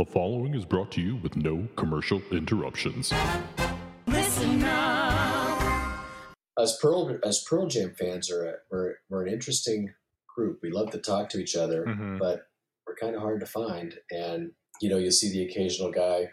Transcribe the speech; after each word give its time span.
The 0.00 0.06
following 0.06 0.54
is 0.54 0.64
brought 0.64 0.90
to 0.92 1.02
you 1.02 1.16
with 1.16 1.36
no 1.36 1.68
commercial 1.76 2.22
interruptions. 2.30 3.12
Listen 4.06 4.62
up. 4.62 5.60
As 6.58 6.78
Pearl 6.80 7.18
as 7.22 7.44
Pearl 7.46 7.66
Jam 7.66 7.94
fans 7.98 8.30
are 8.30 8.48
a, 8.48 8.54
we're 8.70 8.94
we're 9.10 9.26
an 9.26 9.30
interesting 9.34 9.92
group. 10.34 10.60
We 10.62 10.70
love 10.70 10.90
to 10.92 10.98
talk 11.00 11.28
to 11.28 11.38
each 11.38 11.54
other, 11.54 11.84
Mhm. 11.84 12.18
but 12.18 12.46
we're 12.86 12.96
kind 12.96 13.14
of 13.14 13.20
hard 13.20 13.40
to 13.40 13.46
find. 13.46 13.94
And 14.10 14.52
you 14.80 14.88
know, 14.88 14.96
you 14.96 15.10
see 15.10 15.28
the 15.30 15.44
occasional 15.44 15.90
guy 15.90 16.30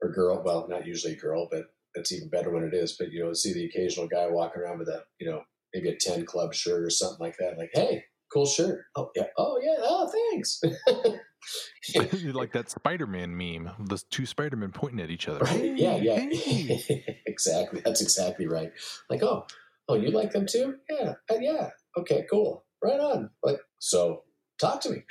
or 0.00 0.12
girl. 0.12 0.40
Well, 0.44 0.68
not 0.68 0.86
usually 0.86 1.14
a 1.14 1.20
girl, 1.20 1.48
but 1.50 1.64
it's 1.94 2.12
even 2.12 2.28
better 2.28 2.50
when 2.50 2.62
it 2.62 2.72
is. 2.72 2.92
But 2.96 3.10
you 3.10 3.24
know, 3.24 3.32
see 3.32 3.52
the 3.52 3.64
occasional 3.66 4.06
guy 4.06 4.28
walking 4.28 4.62
around 4.62 4.78
with 4.78 4.90
a 4.90 5.02
you 5.18 5.28
know 5.28 5.42
maybe 5.74 5.88
a 5.88 5.96
ten 5.96 6.24
club 6.24 6.54
shirt 6.54 6.84
or 6.84 6.90
something 6.90 7.18
like 7.18 7.36
that. 7.40 7.58
Like, 7.58 7.70
hey, 7.74 8.04
cool 8.32 8.46
shirt. 8.46 8.84
Oh 8.94 9.10
yeah. 9.16 9.26
Oh 9.36 9.58
yeah. 9.60 9.78
Oh 9.80 10.08
thanks. 10.30 10.60
like 12.34 12.52
that 12.52 12.70
Spider-Man 12.70 13.36
meme, 13.36 13.70
the 13.86 14.02
two 14.10 14.26
Spider-Men 14.26 14.72
pointing 14.72 15.00
at 15.00 15.10
each 15.10 15.28
other. 15.28 15.40
Right? 15.40 15.76
Yeah, 15.76 15.96
yeah. 15.96 16.18
Hey. 16.18 17.22
exactly. 17.26 17.80
That's 17.84 18.00
exactly 18.00 18.46
right. 18.46 18.72
Like, 19.10 19.22
oh, 19.22 19.46
oh, 19.88 19.94
you 19.94 20.10
like 20.10 20.32
them 20.32 20.46
too? 20.46 20.76
Yeah, 20.90 21.14
uh, 21.30 21.38
yeah. 21.40 21.70
Okay, 21.96 22.26
cool. 22.30 22.64
Right 22.82 23.00
on. 23.00 23.30
Like, 23.42 23.58
so 23.78 24.24
talk 24.60 24.80
to 24.82 24.90
me. 24.90 25.02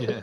yeah. 0.00 0.22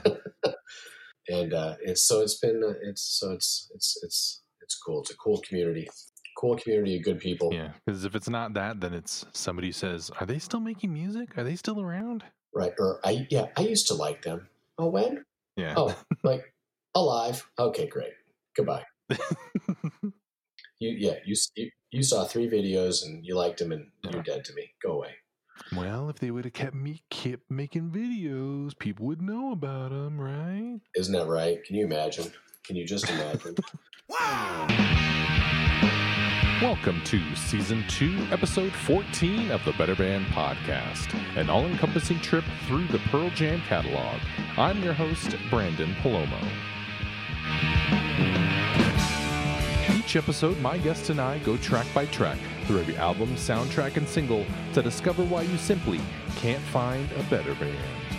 And 1.30 1.53
uh, 1.53 1.75
it's 1.81 2.03
so 2.03 2.21
it's 2.21 2.39
been 2.39 2.63
uh, 2.63 2.73
it's 2.81 3.03
so 3.03 3.31
it's 3.31 3.69
it's 3.75 3.99
it's 4.03 4.41
it's 4.61 4.75
cool. 4.75 5.02
It's 5.02 5.11
a 5.11 5.16
cool 5.16 5.39
community, 5.47 5.88
cool 6.35 6.57
community 6.57 6.97
of 6.97 7.03
good 7.03 7.19
people. 7.19 7.53
Yeah. 7.53 7.73
Because 7.85 8.03
if 8.03 8.16
it's 8.16 8.30
not 8.30 8.53
that, 8.55 8.81
then 8.81 8.94
it's 8.94 9.25
somebody 9.31 9.71
says, 9.71 10.09
"Are 10.19 10.25
they 10.25 10.39
still 10.39 10.59
making 10.59 10.91
music? 10.91 11.38
Are 11.38 11.44
they 11.44 11.55
still 11.55 11.80
around?" 11.80 12.23
Right? 12.53 12.73
Or 12.80 12.99
I 13.03 13.27
yeah, 13.30 13.45
I 13.55 13.61
used 13.61 13.88
to 13.89 13.94
like 13.94 14.23
them. 14.23 14.47
Oh, 14.80 14.88
when? 14.88 15.23
Yeah. 15.59 15.73
Oh, 15.77 15.95
like 16.23 16.43
alive. 16.95 17.45
Okay, 17.59 17.87
great. 17.87 18.13
Goodbye. 18.55 18.85
You 20.81 20.91
yeah, 20.97 21.15
you 21.25 21.35
you, 21.57 21.69
you 21.91 22.03
saw 22.03 22.23
three 22.23 22.47
videos 22.49 23.05
and 23.05 23.25
you 23.25 23.35
liked 23.35 23.59
them 23.59 23.73
and 23.73 23.91
Yeah. 24.05 24.11
you're 24.13 24.23
dead 24.23 24.45
to 24.45 24.53
me. 24.53 24.71
Go 24.81 24.93
away. 24.93 25.13
well, 25.75 26.09
if 26.09 26.19
they 26.19 26.31
would 26.31 26.45
have 26.45 26.53
kept 26.53 26.73
me 26.73 27.03
kept 27.09 27.51
making 27.51 27.89
videos, 27.91 28.77
people 28.79 29.05
would 29.07 29.21
know 29.21 29.51
about 29.51 29.91
them, 29.91 30.17
right? 30.19 30.79
Isn't 30.95 31.13
that 31.13 31.27
right? 31.27 31.61
Can 31.66 31.75
you 31.75 31.83
imagine? 31.85 32.31
Can 32.63 32.77
you 32.77 32.85
just 32.85 33.09
imagine? 33.09 33.55
Welcome 36.61 37.02
to 37.05 37.35
Season 37.38 37.85
2, 37.88 38.27
Episode 38.31 38.73
14 38.73 39.49
of 39.49 39.63
the 39.63 39.71
Better 39.73 39.95
Band 39.95 40.25
Podcast, 40.25 41.13
an 41.38 41.49
all 41.49 41.66
encompassing 41.66 42.19
trip 42.19 42.43
through 42.67 42.85
the 42.88 42.99
Pearl 43.11 43.29
Jam 43.29 43.61
catalog. 43.61 44.19
I'm 44.57 44.83
your 44.83 44.91
host, 44.91 45.29
Branden 45.49 45.95
Palomo. 46.01 46.38
Each 49.97 50.17
episode, 50.17 50.59
my 50.59 50.77
guest 50.79 51.09
and 51.09 51.21
I 51.21 51.38
go 51.39 51.55
track 51.55 51.88
by 51.93 52.07
track 52.07 52.38
through 52.66 52.79
every 52.79 52.97
album, 52.97 53.29
soundtrack, 53.35 53.95
and 53.95 54.05
single 54.05 54.45
to 54.73 54.81
discover 54.81 55.23
why 55.23 55.44
you 55.44 55.57
simply 55.57 56.01
can't 56.35 56.63
find 56.63 57.09
a 57.13 57.23
better 57.23 57.55
band. 57.55 58.19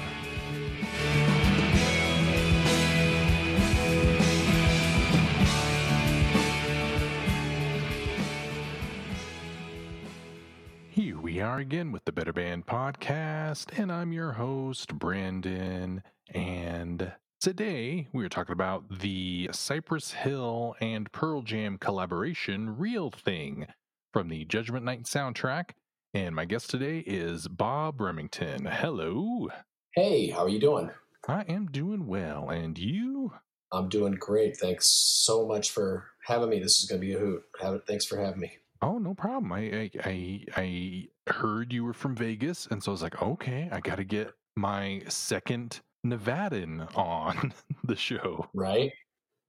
Are 11.51 11.59
again 11.59 11.91
with 11.91 12.05
the 12.05 12.13
Better 12.13 12.33
Band 12.33 12.67
Podcast, 12.67 13.77
and 13.77 13.91
I'm 13.91 14.13
your 14.13 14.31
host, 14.31 14.97
Branden. 14.97 16.01
And 16.33 17.13
today 17.41 18.07
we 18.13 18.25
are 18.25 18.29
talking 18.29 18.53
about 18.53 19.01
the 19.01 19.51
Cypress 19.51 20.13
Hill 20.13 20.77
and 20.81 21.11
Pearl 21.11 21.43
Jam 21.43 21.77
collaboration, 21.77 22.79
Real 22.79 23.11
Thing, 23.11 23.67
from 24.13 24.29
the 24.29 24.45
Judgment 24.45 24.85
Night 24.85 25.03
soundtrack. 25.03 25.71
And 26.15 26.37
my 26.37 26.45
guest 26.45 26.71
today 26.71 27.01
is 27.01 27.49
Bob 27.49 28.01
Remington. 28.01 28.67
Hello. 28.67 29.49
hey, 29.97 30.31
how 30.31 30.45
are 30.45 30.49
you 30.49 30.61
doing? 30.61 30.91
I 31.27 31.41
am 31.49 31.67
doing 31.67 32.07
well. 32.07 32.49
And 32.49 32.79
you? 32.79 33.33
I'm 33.73 33.89
doing 33.89 34.13
great. 34.13 34.57
Thanks 34.57 34.87
so 34.87 35.49
much 35.49 35.73
for 35.73 36.07
having 36.25 36.49
me. 36.49 36.61
This 36.61 36.79
is 36.79 36.89
going 36.89 37.01
to 37.01 37.07
be 37.07 37.15
a 37.15 37.19
hoot. 37.19 37.43
Thanks 37.89 38.07
for 38.07 38.21
having 38.21 38.39
me. 38.39 38.53
Oh, 38.83 38.99
no 38.99 39.15
problem. 39.15 39.53
I, 39.53 39.61
I 39.73 39.91
I 40.05 40.45
I 40.57 41.09
heard 41.33 41.73
you 41.73 41.85
were 41.85 41.93
from 41.93 42.15
Vegas, 42.17 42.67
and 42.67 42.83
so 42.83 42.91
I 42.91 42.95
was 42.95 43.03
like, 43.03 43.21
okay, 43.21 43.69
I 43.71 43.81
got 43.81 43.97
to 43.97 44.05
get 44.05 44.33
my 44.57 45.03
second 45.09 45.81
Nevadan 46.07 46.95
on 46.97 47.53
the 47.85 47.97
show. 47.97 48.47
Right, 48.55 48.93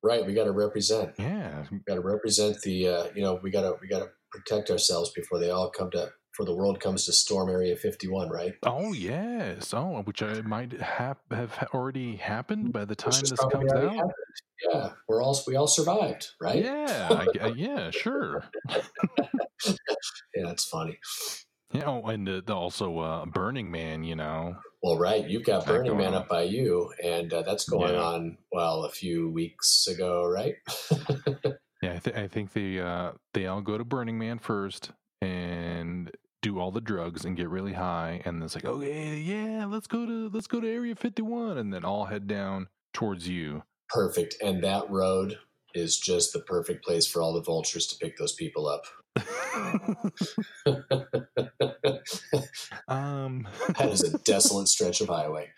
right. 0.04 0.26
We 0.26 0.34
got 0.34 0.46
to 0.46 0.52
represent. 0.52 1.14
Yeah, 1.18 1.66
We 1.72 1.80
got 1.88 1.96
to 1.96 2.02
represent 2.02 2.62
the. 2.62 2.88
Uh, 2.88 3.08
you 3.16 3.22
know, 3.22 3.40
we 3.42 3.52
got 3.52 3.62
to 3.62 3.76
we 3.82 3.88
got 3.88 4.00
to 4.00 4.10
protect 4.32 4.70
ourselves 4.70 5.12
before 5.12 5.40
they 5.40 5.50
all 5.50 5.70
come 5.70 5.92
to. 5.92 6.12
Before 6.32 6.46
the 6.46 6.56
world 6.56 6.80
comes 6.80 7.06
to 7.08 7.12
storm 7.12 7.50
Area 7.50 7.76
51, 7.76 8.30
right? 8.30 8.54
Oh 8.64 8.94
yes. 8.94 9.74
Oh, 9.74 10.02
which 10.04 10.24
I 10.24 10.40
might 10.42 10.72
have 10.80 11.18
have 11.30 11.68
already 11.74 12.16
happened 12.16 12.72
by 12.72 12.86
the 12.86 12.96
time 12.96 13.20
this 13.20 13.34
comes 13.52 13.74
out. 13.74 13.96
happened. 13.96 14.12
Yeah, 14.72 14.92
we're 15.10 15.22
all 15.22 15.38
we 15.46 15.58
all 15.58 15.68
survived, 15.68 16.30
right? 16.40 16.64
Yeah, 16.64 17.26
I 17.44 17.48
yeah, 17.48 17.92
sure. 17.92 18.46
Yeah, 20.34 20.52
it's 20.52 20.66
funny. 20.66 20.98
Yeah. 21.74 21.84
Oh, 21.86 22.04
and 22.08 22.28
the, 22.28 22.44
the 22.46 22.54
also 22.56 23.00
uh, 23.00 23.26
Burning 23.26 23.72
Man. 23.72 24.04
You 24.04 24.16
know. 24.16 24.56
Well, 24.84 24.98
right. 24.98 25.28
You've 25.30 25.46
got 25.46 25.66
That 25.66 25.72
Burning 25.74 25.98
Man 25.98 26.08
on. 26.16 26.22
up 26.22 26.28
by 26.30 26.42
you, 26.44 26.92
and 27.04 27.32
uh, 27.32 27.44
that's 27.44 27.70
going 27.70 27.94
Yeah. 27.94 28.02
on. 28.02 28.38
Well, 28.52 28.84
a 28.86 28.90
few 28.92 29.30
weeks 29.30 29.88
ago, 29.88 30.26
right? 30.26 30.56
Yeah, 31.84 31.94
I, 31.94 31.98
th- 31.98 32.16
I 32.16 32.28
think 32.28 32.54
they 32.54 32.80
uh, 32.80 33.14
they 33.34 33.48
all 33.48 33.62
go 33.62 33.76
to 33.76 33.84
Burning 33.84 34.20
Man 34.20 34.38
first 34.38 34.92
and 35.20 36.12
do 36.44 36.60
all 36.60 36.70
the 36.70 36.80
drugs 36.80 37.26
and 37.26 37.36
get 37.36 37.50
really 37.50 37.74
high, 37.74 38.22
and 38.24 38.38
then 38.38 38.44
it's 38.46 38.54
like, 38.54 38.66
okay, 38.66 39.18
yeah, 39.18 39.66
let's 39.66 39.88
go 39.88 40.06
to 40.06 40.30
let's 40.32 40.46
go 40.46 40.60
to 40.62 40.68
Area 40.72 40.94
Fifty 40.94 41.24
One, 41.24 41.58
and 41.58 41.74
then 41.74 41.84
all 41.84 42.06
head 42.06 42.28
down 42.28 42.68
towards 42.94 43.28
you. 43.28 43.64
Perfect. 43.90 44.36
And 44.44 44.64
that 44.64 44.88
road 44.92 45.40
is 45.74 45.98
just 45.98 46.34
the 46.34 46.42
perfect 46.42 46.86
place 46.86 47.08
for 47.08 47.20
all 47.20 47.34
the 47.34 47.42
vultures 47.42 47.88
to 47.88 47.98
pick 47.98 48.16
those 48.16 48.34
people 48.34 48.68
up. 48.68 48.84
That 53.92 54.06
is 54.06 54.14
a 54.14 54.18
desolate 54.20 54.70
stretch 54.70 55.02
of 55.02 55.10
highway. 55.10 55.50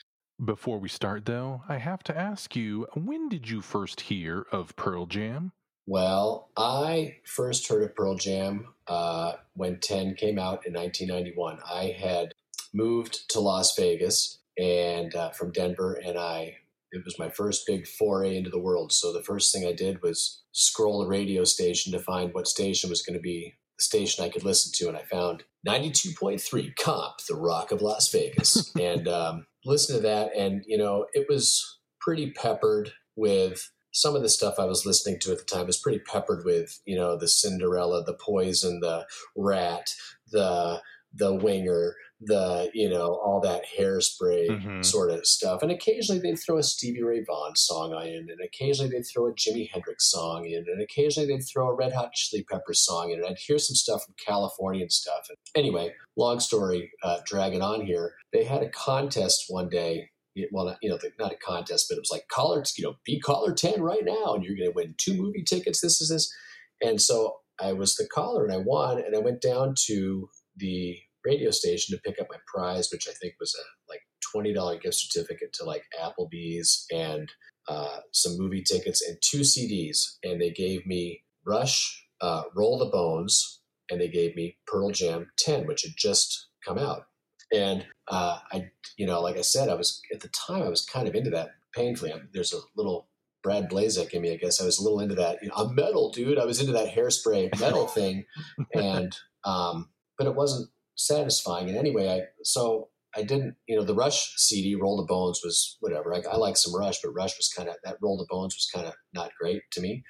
before 0.43 0.79
we 0.79 0.89
start, 0.89 1.25
though, 1.25 1.61
I 1.69 1.77
have 1.77 2.03
to 2.05 2.17
ask 2.17 2.55
you: 2.55 2.87
When 2.95 3.29
did 3.29 3.47
you 3.47 3.61
first 3.61 4.01
hear 4.01 4.47
of 4.51 4.75
Pearl 4.75 5.05
Jam? 5.05 5.51
Well, 5.85 6.49
I 6.57 7.17
first 7.25 7.67
heard 7.67 7.83
of 7.83 7.95
Pearl 7.95 8.15
Jam 8.15 8.69
uh, 8.87 9.33
when 9.53 9.79
10 9.79 10.15
came 10.15 10.39
out 10.39 10.65
in 10.65 10.73
1991. 10.73 11.59
I 11.63 11.95
had 11.95 12.31
moved 12.73 13.29
to 13.31 13.39
Las 13.39 13.75
Vegas 13.75 14.39
and 14.57 15.13
uh, 15.13 15.29
from 15.29 15.51
Denver, 15.51 16.01
and 16.03 16.17
I 16.17 16.57
it 16.91 17.05
was 17.05 17.19
my 17.19 17.29
first 17.29 17.67
big 17.67 17.85
foray 17.85 18.35
into 18.35 18.49
the 18.49 18.59
world. 18.59 18.91
So 18.91 19.13
the 19.13 19.21
first 19.21 19.53
thing 19.53 19.67
I 19.67 19.73
did 19.73 20.01
was 20.01 20.41
scroll 20.53 21.03
the 21.03 21.07
radio 21.07 21.43
station 21.43 21.91
to 21.91 21.99
find 21.99 22.33
what 22.33 22.47
station 22.47 22.89
was 22.89 23.03
going 23.03 23.17
to 23.17 23.21
be 23.21 23.53
station 23.83 24.23
I 24.23 24.29
could 24.29 24.43
listen 24.43 24.71
to, 24.75 24.87
and 24.87 24.97
I 24.97 25.03
found 25.03 25.43
92.3 25.67 26.75
KOMP, 26.75 27.25
the 27.27 27.35
Rock 27.35 27.71
of 27.71 27.81
Las 27.81 28.11
Vegas, 28.11 28.71
and 28.79 29.07
um, 29.07 29.45
listened 29.65 29.97
to 29.97 30.07
that, 30.07 30.35
and 30.35 30.63
you 30.67 30.77
know 30.77 31.07
it 31.13 31.27
was 31.29 31.79
pretty 31.99 32.31
peppered 32.31 32.91
with 33.15 33.69
some 33.93 34.15
of 34.15 34.23
the 34.23 34.29
stuff 34.29 34.55
I 34.57 34.65
was 34.65 34.85
listening 34.85 35.19
to 35.21 35.31
at 35.31 35.37
the 35.37 35.43
time. 35.45 35.67
Was 35.67 35.77
pretty 35.77 35.99
peppered 35.99 36.45
with, 36.45 36.81
you 36.85 36.95
know, 36.95 37.17
the 37.17 37.27
Cinderella, 37.27 38.03
the 38.03 38.17
Poison, 38.19 38.79
the 38.81 39.05
Rat, 39.35 39.87
the 40.31 40.81
the 41.13 41.33
Winger, 41.33 41.95
the 42.25 42.69
you 42.73 42.89
know 42.89 43.15
all 43.15 43.39
that 43.41 43.63
hairspray 43.77 44.47
Mhm. 44.49 44.85
sort 44.85 45.11
of 45.11 45.25
stuff, 45.25 45.61
and 45.61 45.71
occasionally 45.71 46.21
they'd 46.21 46.39
throw 46.39 46.57
a 46.57 46.63
Stevie 46.63 47.03
Ray 47.03 47.23
Vaughan 47.23 47.55
song 47.55 47.91
in, 48.05 48.29
and 48.29 48.39
occasionally 48.43 48.91
they'd 48.91 49.03
throw 49.05 49.27
a 49.27 49.33
Jimi 49.33 49.69
Hendrix 49.69 50.09
song 50.09 50.45
in, 50.45 50.65
and 50.67 50.81
occasionally 50.81 51.27
they'd 51.27 51.43
throw 51.43 51.69
a 51.69 51.73
Red 51.75 51.93
Hot 51.93 52.13
Chili 52.13 52.43
Peppers 52.49 52.79
song 52.81 53.11
in, 53.11 53.19
and 53.19 53.27
I'd 53.27 53.37
hear 53.37 53.57
some 53.59 53.75
stuff 53.75 54.05
from 54.05 54.15
California 54.25 54.81
and 54.81 54.91
stuff. 54.91 55.27
And 55.29 55.37
anyway, 55.55 55.93
long 56.15 56.39
story 56.39 56.91
uh, 57.03 57.19
dragging 57.25 57.61
on 57.61 57.85
here, 57.85 58.15
they 58.31 58.43
had 58.43 58.63
a 58.63 58.69
contest 58.69 59.45
one 59.49 59.69
day 59.69 60.09
well, 60.51 60.65
not, 60.65 60.79
you 60.81 60.89
know, 60.89 60.97
not 61.19 61.31
a 61.31 61.35
contest, 61.35 61.85
but 61.87 61.95
it 61.95 62.01
was 62.01 62.09
like 62.11 62.27
caller, 62.27 62.63
you 62.75 62.83
know, 62.83 62.95
be 63.05 63.19
caller 63.19 63.53
10 63.53 63.83
right 63.83 64.03
now, 64.03 64.33
and 64.33 64.43
you're 64.43 64.55
going 64.57 64.67
to 64.67 64.73
win 64.75 64.95
two 64.97 65.13
movie 65.13 65.43
tickets. 65.43 65.79
This 65.79 66.01
is 66.01 66.09
this. 66.09 66.33
And 66.81 66.99
so 66.99 67.35
I 67.61 67.73
was 67.73 67.93
the 67.95 68.07
caller 68.07 68.43
and 68.43 68.51
I 68.51 68.57
won, 68.57 68.97
and 68.97 69.15
I 69.15 69.19
went 69.19 69.41
down 69.41 69.75
to 69.85 70.29
the 70.57 70.97
radio 71.25 71.51
station 71.51 71.95
to 71.95 72.01
pick 72.01 72.19
up 72.19 72.27
my 72.29 72.37
prize, 72.47 72.89
which 72.91 73.07
I 73.07 73.13
think 73.13 73.35
was 73.39 73.55
a 73.55 73.63
like 73.91 74.01
$20 74.35 74.81
gift 74.81 74.95
certificate 74.95 75.53
to 75.53 75.65
like 75.65 75.83
Applebee's 76.01 76.85
and 76.91 77.29
uh, 77.67 77.99
some 78.11 78.37
movie 78.37 78.63
tickets 78.63 79.05
and 79.07 79.17
two 79.21 79.41
CDs. 79.41 80.17
And 80.23 80.41
they 80.41 80.51
gave 80.51 80.85
me 80.85 81.23
Rush, 81.45 82.05
uh, 82.21 82.43
Roll 82.55 82.77
the 82.77 82.85
Bones, 82.85 83.61
and 83.89 83.99
they 83.99 84.09
gave 84.09 84.35
me 84.35 84.57
Pearl 84.67 84.91
Jam 84.91 85.31
10, 85.39 85.67
which 85.67 85.83
had 85.83 85.93
just 85.97 86.47
come 86.65 86.77
out. 86.77 87.05
And 87.53 87.85
uh, 88.07 88.39
I, 88.51 88.71
you 88.97 89.05
know, 89.05 89.21
like 89.21 89.37
I 89.37 89.41
said, 89.41 89.69
I 89.69 89.75
was 89.75 90.01
at 90.13 90.21
the 90.21 90.29
time 90.29 90.63
I 90.63 90.69
was 90.69 90.85
kind 90.85 91.07
of 91.07 91.15
into 91.15 91.29
that 91.31 91.51
painfully. 91.73 92.11
I, 92.11 92.19
there's 92.33 92.53
a 92.53 92.59
little 92.75 93.07
Brad 93.43 93.69
Blazek 93.69 94.11
in 94.11 94.21
me. 94.21 94.31
I 94.31 94.37
guess 94.37 94.61
I 94.61 94.65
was 94.65 94.79
a 94.79 94.83
little 94.83 95.01
into 95.01 95.15
that. 95.15 95.39
You 95.41 95.49
know, 95.49 95.55
I'm 95.55 95.75
metal, 95.75 96.11
dude. 96.11 96.39
I 96.39 96.45
was 96.45 96.59
into 96.59 96.71
that 96.73 96.95
hairspray 96.95 97.59
metal 97.59 97.87
thing, 97.87 98.25
and 98.73 99.15
um, 99.43 99.89
but 100.17 100.27
it 100.27 100.35
wasn't 100.35 100.69
satisfying. 100.95 101.69
And 101.69 101.77
anyway, 101.77 102.09
I 102.09 102.21
so 102.43 102.89
I 103.15 103.23
didn't, 103.23 103.55
you 103.67 103.75
know, 103.75 103.83
the 103.83 103.93
Rush 103.93 104.33
CD, 104.37 104.75
Roll 104.75 104.97
the 104.97 105.03
Bones 105.03 105.41
was 105.43 105.77
whatever. 105.81 106.13
I, 106.13 106.21
I 106.31 106.37
like 106.37 106.57
some 106.57 106.75
Rush, 106.75 106.99
but 107.01 107.13
Rush 107.13 107.37
was 107.37 107.51
kind 107.55 107.69
of 107.69 107.75
that 107.83 107.97
Roll 108.01 108.17
the 108.17 108.27
Bones 108.29 108.55
was 108.55 108.69
kind 108.73 108.87
of 108.87 108.93
not 109.13 109.31
great 109.39 109.61
to 109.71 109.81
me, 109.81 110.03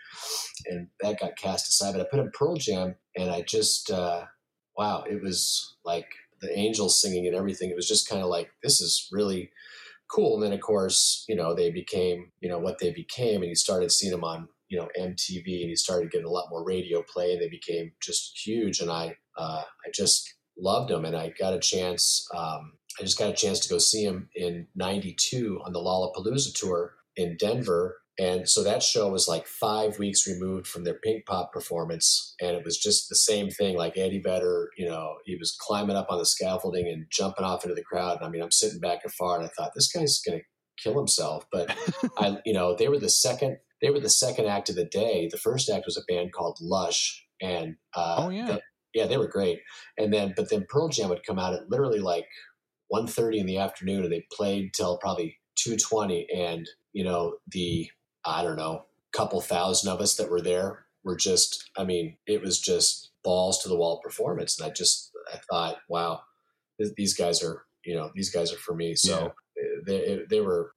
and 0.67 0.87
that 1.01 1.19
got 1.19 1.37
cast 1.37 1.67
aside. 1.67 1.93
But 1.93 2.01
I 2.01 2.07
put 2.09 2.19
in 2.19 2.31
Pearl 2.31 2.55
Jam, 2.55 2.95
and 3.17 3.29
I 3.29 3.41
just, 3.41 3.91
uh, 3.91 4.25
wow, 4.77 5.03
it 5.09 5.21
was 5.21 5.75
like 5.83 6.07
the 6.41 6.57
angels 6.57 7.01
singing 7.01 7.27
and 7.27 7.35
everything. 7.35 7.69
It 7.69 7.75
was 7.75 7.87
just 7.87 8.07
kind 8.07 8.21
of 8.21 8.29
like 8.29 8.51
this 8.63 8.79
is 8.79 9.09
really 9.11 9.51
cool. 10.09 10.35
And 10.35 10.43
then 10.43 10.53
of 10.53 10.61
course, 10.61 11.25
you 11.27 11.35
know, 11.35 11.53
they 11.53 11.71
became, 11.71 12.31
you 12.39 12.49
know, 12.49 12.59
what 12.59 12.79
they 12.79 12.91
became, 12.91 13.41
and 13.41 13.49
you 13.49 13.55
started 13.55 13.91
seeing 13.91 14.11
them 14.11 14.23
on, 14.23 14.47
you 14.69 14.77
know, 14.77 14.87
MTV, 14.97 15.61
and 15.61 15.69
you 15.69 15.75
started 15.75 16.11
getting 16.11 16.27
a 16.27 16.31
lot 16.31 16.49
more 16.49 16.65
radio 16.65 17.03
play, 17.03 17.33
and 17.33 17.41
they 17.41 17.49
became 17.49 17.91
just 18.01 18.39
huge. 18.45 18.79
And 18.79 18.89
I, 18.89 19.17
uh, 19.37 19.63
I 19.85 19.91
just 19.93 20.33
loved 20.57 20.89
them, 20.89 21.05
and 21.05 21.15
I 21.15 21.33
got 21.37 21.53
a 21.53 21.59
chance. 21.59 22.27
Um, 22.35 22.73
I 22.99 23.03
just 23.03 23.17
got 23.17 23.29
a 23.29 23.33
chance 23.33 23.59
to 23.61 23.69
go 23.69 23.77
see 23.77 24.03
him 24.03 24.29
in 24.35 24.67
'92 24.75 25.61
on 25.65 25.73
the 25.73 25.79
Lollapalooza 25.79 26.53
tour 26.53 26.93
in 27.15 27.37
Denver. 27.37 27.97
And 28.19 28.47
so 28.47 28.63
that 28.63 28.83
show 28.83 29.09
was 29.09 29.27
like 29.27 29.47
five 29.47 29.97
weeks 29.97 30.27
removed 30.27 30.67
from 30.67 30.83
their 30.83 30.99
Pinkpop 31.05 31.51
performance. 31.51 32.35
And 32.39 32.55
it 32.55 32.63
was 32.63 32.77
just 32.77 33.09
the 33.09 33.15
same 33.15 33.49
thing. 33.49 33.75
Like 33.75 33.97
Eddie 33.97 34.21
Vedder, 34.21 34.69
you 34.77 34.87
know, 34.87 35.15
he 35.25 35.35
was 35.35 35.57
climbing 35.59 35.95
up 35.95 36.07
on 36.11 36.19
the 36.19 36.25
scaffolding 36.25 36.87
and 36.87 37.07
jumping 37.09 37.43
off 37.43 37.63
into 37.63 37.73
the 37.73 37.81
crowd. 37.83 38.17
And 38.17 38.25
I 38.25 38.29
mean, 38.29 38.43
I'm 38.43 38.51
sitting 38.51 38.79
back 38.79 38.99
afar 39.03 39.37
and 39.39 39.45
I 39.45 39.49
thought, 39.57 39.71
this 39.73 39.91
guy's 39.91 40.21
going 40.21 40.39
to 40.39 40.45
kill 40.77 40.95
himself. 40.95 41.47
But 41.51 41.75
I, 42.17 42.37
you 42.45 42.53
know, 42.53 42.75
they 42.75 42.87
were 42.87 42.99
the 42.99 43.09
second, 43.09 43.57
they 43.81 43.89
were 43.89 43.99
the 43.99 44.09
second 44.09 44.45
act 44.45 44.69
of 44.69 44.75
the 44.75 44.85
day. 44.85 45.27
The 45.31 45.37
first 45.39 45.67
act 45.67 45.85
was 45.87 45.97
a 45.97 46.03
band 46.07 46.33
called 46.33 46.59
Lush. 46.61 47.25
And, 47.41 47.77
uh, 47.95 48.25
Oh, 48.25 48.29
yeah. 48.29 48.57
Yeah, 48.93 49.05
they 49.07 49.17
were 49.17 49.27
great. 49.27 49.59
And 49.97 50.13
then, 50.13 50.33
but 50.35 50.49
then 50.49 50.65
Pearl 50.69 50.89
Jam 50.89 51.09
would 51.09 51.25
come 51.25 51.39
out 51.39 51.53
at 51.53 51.69
literally 51.69 51.99
like 51.99 52.27
1.30 52.93 53.39
in 53.39 53.45
the 53.45 53.57
afternoon 53.57 54.03
and 54.03 54.11
they 54.11 54.25
played 54.31 54.73
till 54.73 54.97
probably 54.97 55.37
2.20 55.57 56.25
and 56.35 56.67
you 56.93 57.03
know 57.03 57.35
the 57.51 57.87
i 58.25 58.41
don't 58.41 58.55
know 58.55 58.85
couple 59.13 59.39
thousand 59.39 59.91
of 59.91 60.01
us 60.01 60.15
that 60.15 60.29
were 60.29 60.41
there 60.41 60.85
were 61.03 61.15
just 61.15 61.69
i 61.77 61.83
mean 61.83 62.17
it 62.25 62.41
was 62.41 62.59
just 62.59 63.11
balls 63.23 63.61
to 63.61 63.69
the 63.69 63.75
wall 63.75 64.01
performance 64.03 64.59
and 64.59 64.67
i 64.67 64.73
just 64.73 65.11
i 65.31 65.37
thought 65.49 65.77
wow 65.87 66.21
th- 66.79 66.93
these 66.97 67.13
guys 67.13 67.43
are 67.43 67.63
you 67.85 67.95
know 67.95 68.11
these 68.15 68.29
guys 68.29 68.53
are 68.53 68.57
for 68.57 68.75
me. 68.75 68.95
So 68.95 69.27
uh, 69.27 69.31
they, 69.85 70.21
they 70.29 70.41
were 70.41 70.73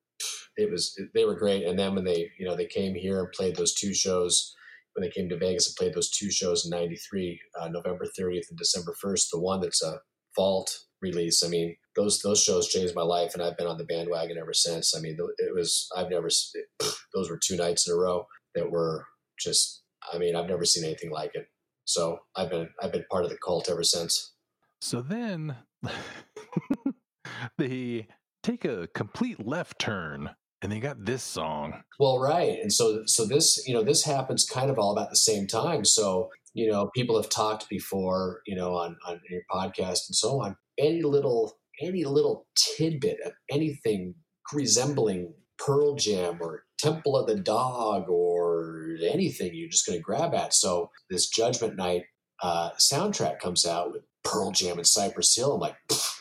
it 0.56 0.70
was 0.70 0.98
they 1.14 1.24
were 1.24 1.34
great. 1.34 1.64
And 1.64 1.78
then 1.78 1.94
when 1.94 2.04
they 2.04 2.30
you 2.38 2.46
know 2.46 2.56
they 2.56 2.66
came 2.66 2.94
here 2.94 3.20
and 3.20 3.32
played 3.32 3.56
those 3.56 3.74
two 3.74 3.94
shows 3.94 4.54
when 4.96 5.06
they 5.06 5.10
came 5.10 5.28
to 5.28 5.36
vegas 5.36 5.68
and 5.68 5.76
played 5.76 5.94
those 5.94 6.10
two 6.10 6.30
shows 6.30 6.64
in 6.64 6.70
93 6.70 7.38
uh, 7.60 7.68
november 7.68 8.06
30th 8.18 8.48
and 8.50 8.58
december 8.58 8.94
1st 9.04 9.26
the 9.30 9.40
one 9.40 9.60
that's 9.60 9.82
a 9.82 10.00
vault 10.36 10.86
release. 11.02 11.42
I 11.42 11.48
mean 11.48 11.76
those 11.96 12.20
those 12.20 12.42
shows 12.42 12.68
changed 12.68 12.94
my 12.94 13.02
life 13.02 13.32
and 13.34 13.42
i've 13.42 13.56
been 13.56 13.66
on 13.66 13.78
the 13.78 13.84
bandwagon 13.84 14.38
ever 14.38 14.52
since. 14.52 14.94
I 14.96 15.00
mean 15.00 15.16
it 15.38 15.54
was 15.54 15.88
i've 15.96 16.10
never 16.10 16.28
those 17.14 17.30
were 17.30 17.40
two 17.42 17.56
nights 17.56 17.88
in 17.88 17.94
a 17.94 17.96
row 17.96 18.26
that 18.54 18.70
were 18.70 19.06
just 19.38 19.82
i 20.12 20.18
mean 20.18 20.36
i've 20.36 20.48
never 20.48 20.64
seen 20.64 20.84
anything 20.84 21.10
like 21.10 21.32
it. 21.34 21.46
So 21.84 22.20
i've 22.36 22.50
been 22.50 22.68
i've 22.80 22.92
been 22.92 23.04
part 23.10 23.24
of 23.24 23.30
the 23.30 23.38
cult 23.44 23.68
ever 23.68 23.82
since. 23.82 24.34
So 24.80 25.00
then 25.00 25.56
they 27.58 28.06
take 28.42 28.64
a 28.64 28.88
complete 28.94 29.44
left 29.44 29.78
turn 29.78 30.30
and 30.62 30.72
they 30.72 30.80
got 30.80 31.04
this 31.04 31.22
song. 31.22 31.82
Well, 31.98 32.18
right. 32.18 32.58
And 32.60 32.72
so 32.72 33.02
so 33.06 33.26
this, 33.26 33.66
you 33.66 33.74
know, 33.74 33.82
this 33.82 34.04
happens 34.04 34.44
kind 34.44 34.70
of 34.70 34.78
all 34.78 34.92
about 34.92 35.10
the 35.10 35.16
same 35.16 35.46
time. 35.46 35.84
So, 35.84 36.30
you 36.54 36.70
know, 36.70 36.90
people 36.94 37.20
have 37.20 37.30
talked 37.30 37.68
before, 37.68 38.40
you 38.46 38.56
know, 38.56 38.74
on 38.74 38.96
on 39.06 39.20
your 39.30 39.42
podcast 39.50 40.08
and 40.08 40.14
so 40.14 40.40
on. 40.40 40.56
Any 40.78 41.02
little 41.02 41.58
any 41.82 42.04
little 42.04 42.46
tidbit 42.56 43.18
of 43.24 43.32
anything 43.50 44.14
resembling 44.52 45.34
Pearl 45.58 45.94
Jam 45.96 46.38
or 46.40 46.64
Temple 46.78 47.16
of 47.16 47.26
the 47.26 47.36
Dog 47.36 48.08
or 48.08 48.96
anything 49.02 49.52
you're 49.54 49.70
just 49.70 49.86
going 49.86 49.98
to 49.98 50.02
grab 50.02 50.34
at. 50.34 50.54
So 50.54 50.90
this 51.10 51.28
Judgment 51.28 51.76
Night 51.76 52.04
uh, 52.42 52.70
soundtrack 52.78 53.38
comes 53.38 53.66
out 53.66 53.92
with 53.92 54.02
Pearl 54.24 54.50
Jam 54.52 54.78
and 54.78 54.86
Cypress 54.86 55.34
Hill. 55.34 55.54
I'm 55.54 55.60
like, 55.60 55.76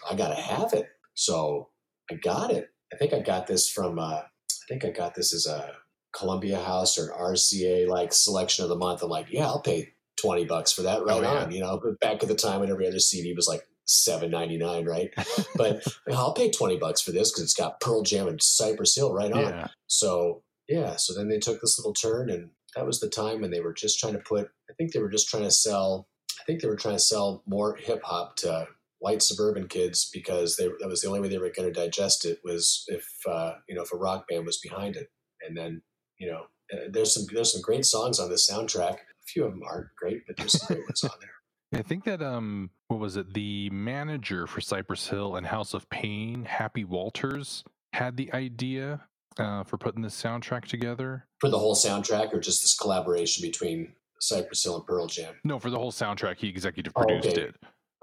I 0.09 0.15
gotta 0.15 0.35
have 0.35 0.73
it. 0.73 0.87
So 1.13 1.69
I 2.09 2.15
got 2.15 2.51
it. 2.51 2.69
I 2.95 2.97
think 2.97 3.13
I 3.13 3.19
got 3.19 3.47
this 3.47 3.69
from. 3.69 3.99
Uh, 3.99 4.21
I 4.21 4.67
think 4.69 4.85
I 4.85 4.89
got 4.89 5.13
this 5.15 5.33
as 5.33 5.45
a 5.47 5.73
Columbia 6.15 6.59
House 6.59 6.97
or 6.97 7.09
RCA 7.11 7.87
like 7.87 8.13
selection 8.13 8.63
of 8.63 8.69
the 8.69 8.75
month. 8.77 9.03
I'm 9.03 9.09
like, 9.09 9.27
yeah, 9.29 9.45
I'll 9.45 9.61
pay 9.61 9.93
twenty 10.19 10.45
bucks 10.45 10.71
for 10.71 10.83
that 10.83 11.03
right 11.03 11.17
Oh, 11.17 11.21
yeah. 11.21 11.43
on. 11.43 11.51
You 11.51 11.59
know, 11.59 11.79
but 11.83 11.99
back 11.99 12.23
at 12.23 12.29
the 12.29 12.35
time 12.35 12.61
when 12.61 12.71
every 12.71 12.87
other 12.87 12.99
CD 12.99 13.33
was 13.33 13.47
like 13.47 13.61
seven 13.85 14.31
ninety 14.31 14.57
nine, 14.57 14.85
right? 14.85 15.11
But 15.55 15.83
I'll 16.11 16.33
pay 16.33 16.49
twenty 16.51 16.77
bucks 16.77 17.01
for 17.01 17.11
this 17.11 17.31
because 17.31 17.43
it's 17.43 17.53
got 17.53 17.79
Pearl 17.81 18.01
Jam 18.01 18.27
and 18.27 18.41
Cypress 18.41 18.95
Hill 18.95 19.13
right 19.13 19.31
on. 19.31 19.39
Yeah. 19.41 19.67
So 19.87 20.43
yeah, 20.67 20.95
so 20.95 21.13
then 21.13 21.27
they 21.29 21.37
took 21.39 21.61
this 21.61 21.77
little 21.77 21.93
turn, 21.93 22.29
and 22.29 22.49
that 22.75 22.85
was 22.85 22.99
the 22.99 23.09
time 23.09 23.41
when 23.41 23.51
they 23.51 23.59
were 23.61 23.73
just 23.73 23.99
trying 23.99 24.13
to 24.13 24.19
put. 24.19 24.49
I 24.69 24.73
think 24.73 24.91
they 24.93 24.99
were 24.99 25.09
just 25.09 25.29
trying 25.29 25.43
to 25.43 25.51
sell. 25.51 26.07
I 26.39 26.43
think 26.45 26.61
they 26.61 26.67
were 26.67 26.75
trying 26.75 26.95
to 26.95 26.99
sell 26.99 27.43
more 27.45 27.75
hip 27.75 28.01
hop 28.03 28.35
to 28.37 28.67
white 29.05 29.21
suburban 29.21 29.67
kids 29.67 30.09
because 30.11 30.55
they, 30.55 30.67
that 30.79 30.87
was 30.89 31.01
the 31.01 31.07
only 31.07 31.19
way 31.19 31.27
they 31.27 31.37
were 31.37 31.51
going 31.55 31.71
to 31.71 31.79
digest 31.79 32.25
it 32.25 32.39
was 32.43 32.83
if 32.87 33.07
uh, 33.29 33.53
you 33.69 33.75
know 33.75 33.83
if 33.83 33.93
a 33.93 33.97
rock 33.97 34.27
band 34.27 34.45
was 34.47 34.57
behind 34.57 34.95
it. 34.95 35.09
And 35.47 35.55
then 35.55 35.83
you 36.17 36.31
know 36.31 36.41
uh, 36.73 36.87
there's 36.89 37.13
some 37.13 37.25
there's 37.31 37.53
some 37.53 37.61
great 37.61 37.85
songs 37.85 38.19
on 38.19 38.29
this 38.29 38.49
soundtrack. 38.49 38.93
A 38.95 39.25
few 39.27 39.45
of 39.45 39.51
them 39.51 39.61
aren't 39.63 39.95
great, 39.95 40.25
but 40.25 40.37
there's 40.37 40.59
some 40.59 40.75
great 40.75 40.87
ones 40.87 41.03
on 41.03 41.11
there. 41.21 41.79
I 41.79 41.83
think 41.83 42.03
that 42.05 42.23
um 42.23 42.71
what 42.87 42.99
was 42.99 43.15
it? 43.15 43.31
The 43.35 43.69
manager 43.69 44.47
for 44.47 44.59
Cypress 44.59 45.07
Hill 45.07 45.35
and 45.35 45.45
House 45.45 45.75
of 45.75 45.87
Pain, 45.91 46.43
Happy 46.43 46.83
Walters, 46.83 47.63
had 47.93 48.17
the 48.17 48.33
idea 48.33 49.01
uh, 49.37 49.63
for 49.63 49.77
putting 49.77 50.01
this 50.01 50.19
soundtrack 50.19 50.65
together. 50.65 51.27
For 51.41 51.49
the 51.49 51.59
whole 51.59 51.75
soundtrack, 51.75 52.33
or 52.33 52.39
just 52.39 52.63
this 52.63 52.75
collaboration 52.75 53.41
between 53.41 53.93
Cypress 54.19 54.63
Hill 54.63 54.77
and 54.77 54.85
Pearl 54.85 55.07
Jam. 55.07 55.35
No, 55.43 55.59
for 55.59 55.69
the 55.69 55.77
whole 55.77 55.91
soundtrack, 55.91 56.37
he 56.37 56.47
executive 56.47 56.93
Oh, 56.95 57.01
produced 57.01 57.37
okay. 57.37 57.41
it. 57.49 57.55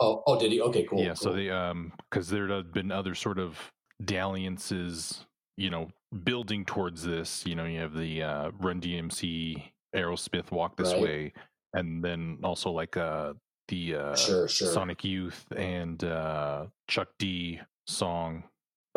Oh, 0.03 0.23
oh, 0.27 0.39
did 0.39 0.53
he? 0.53 0.61
Okay, 0.61 0.83
cool. 0.85 1.01
yeah, 1.01 1.15
so 1.15 1.27
cool. 1.27 1.35
they 1.35 1.51
um 1.51 1.93
because 2.11 2.29
there 2.29 2.49
had 2.49 2.73
been 2.73 2.91
other 2.91 3.15
sort 3.15 3.39
of 3.39 3.59
dalliances, 4.05 5.25
you 5.57 5.71
know, 5.71 5.89
building 6.25 6.65
towards 6.65 7.03
this. 7.05 7.45
You 7.47 7.55
know, 7.55 7.65
you 7.65 7.81
have 7.81 7.95
the 7.95 8.23
uh, 8.23 8.51
Run 8.61 8.81
DMC, 8.81 9.63
Aerosmith, 9.95 10.51
Walk 10.51 10.77
This 10.77 10.93
Right. 10.93 11.03
Way, 11.03 11.33
and 11.75 12.03
then 12.05 12.39
also 12.43 12.71
like 12.71 12.97
uh 12.97 13.35
the 13.69 13.95
uh, 13.95 14.17
sure, 14.17 14.49
sure. 14.49 14.73
Sonic 14.73 15.05
Youth 15.05 15.47
and 15.57 16.03
uh, 16.05 16.67
Chuck 16.89 17.09
D 17.19 17.61
song. 17.87 18.43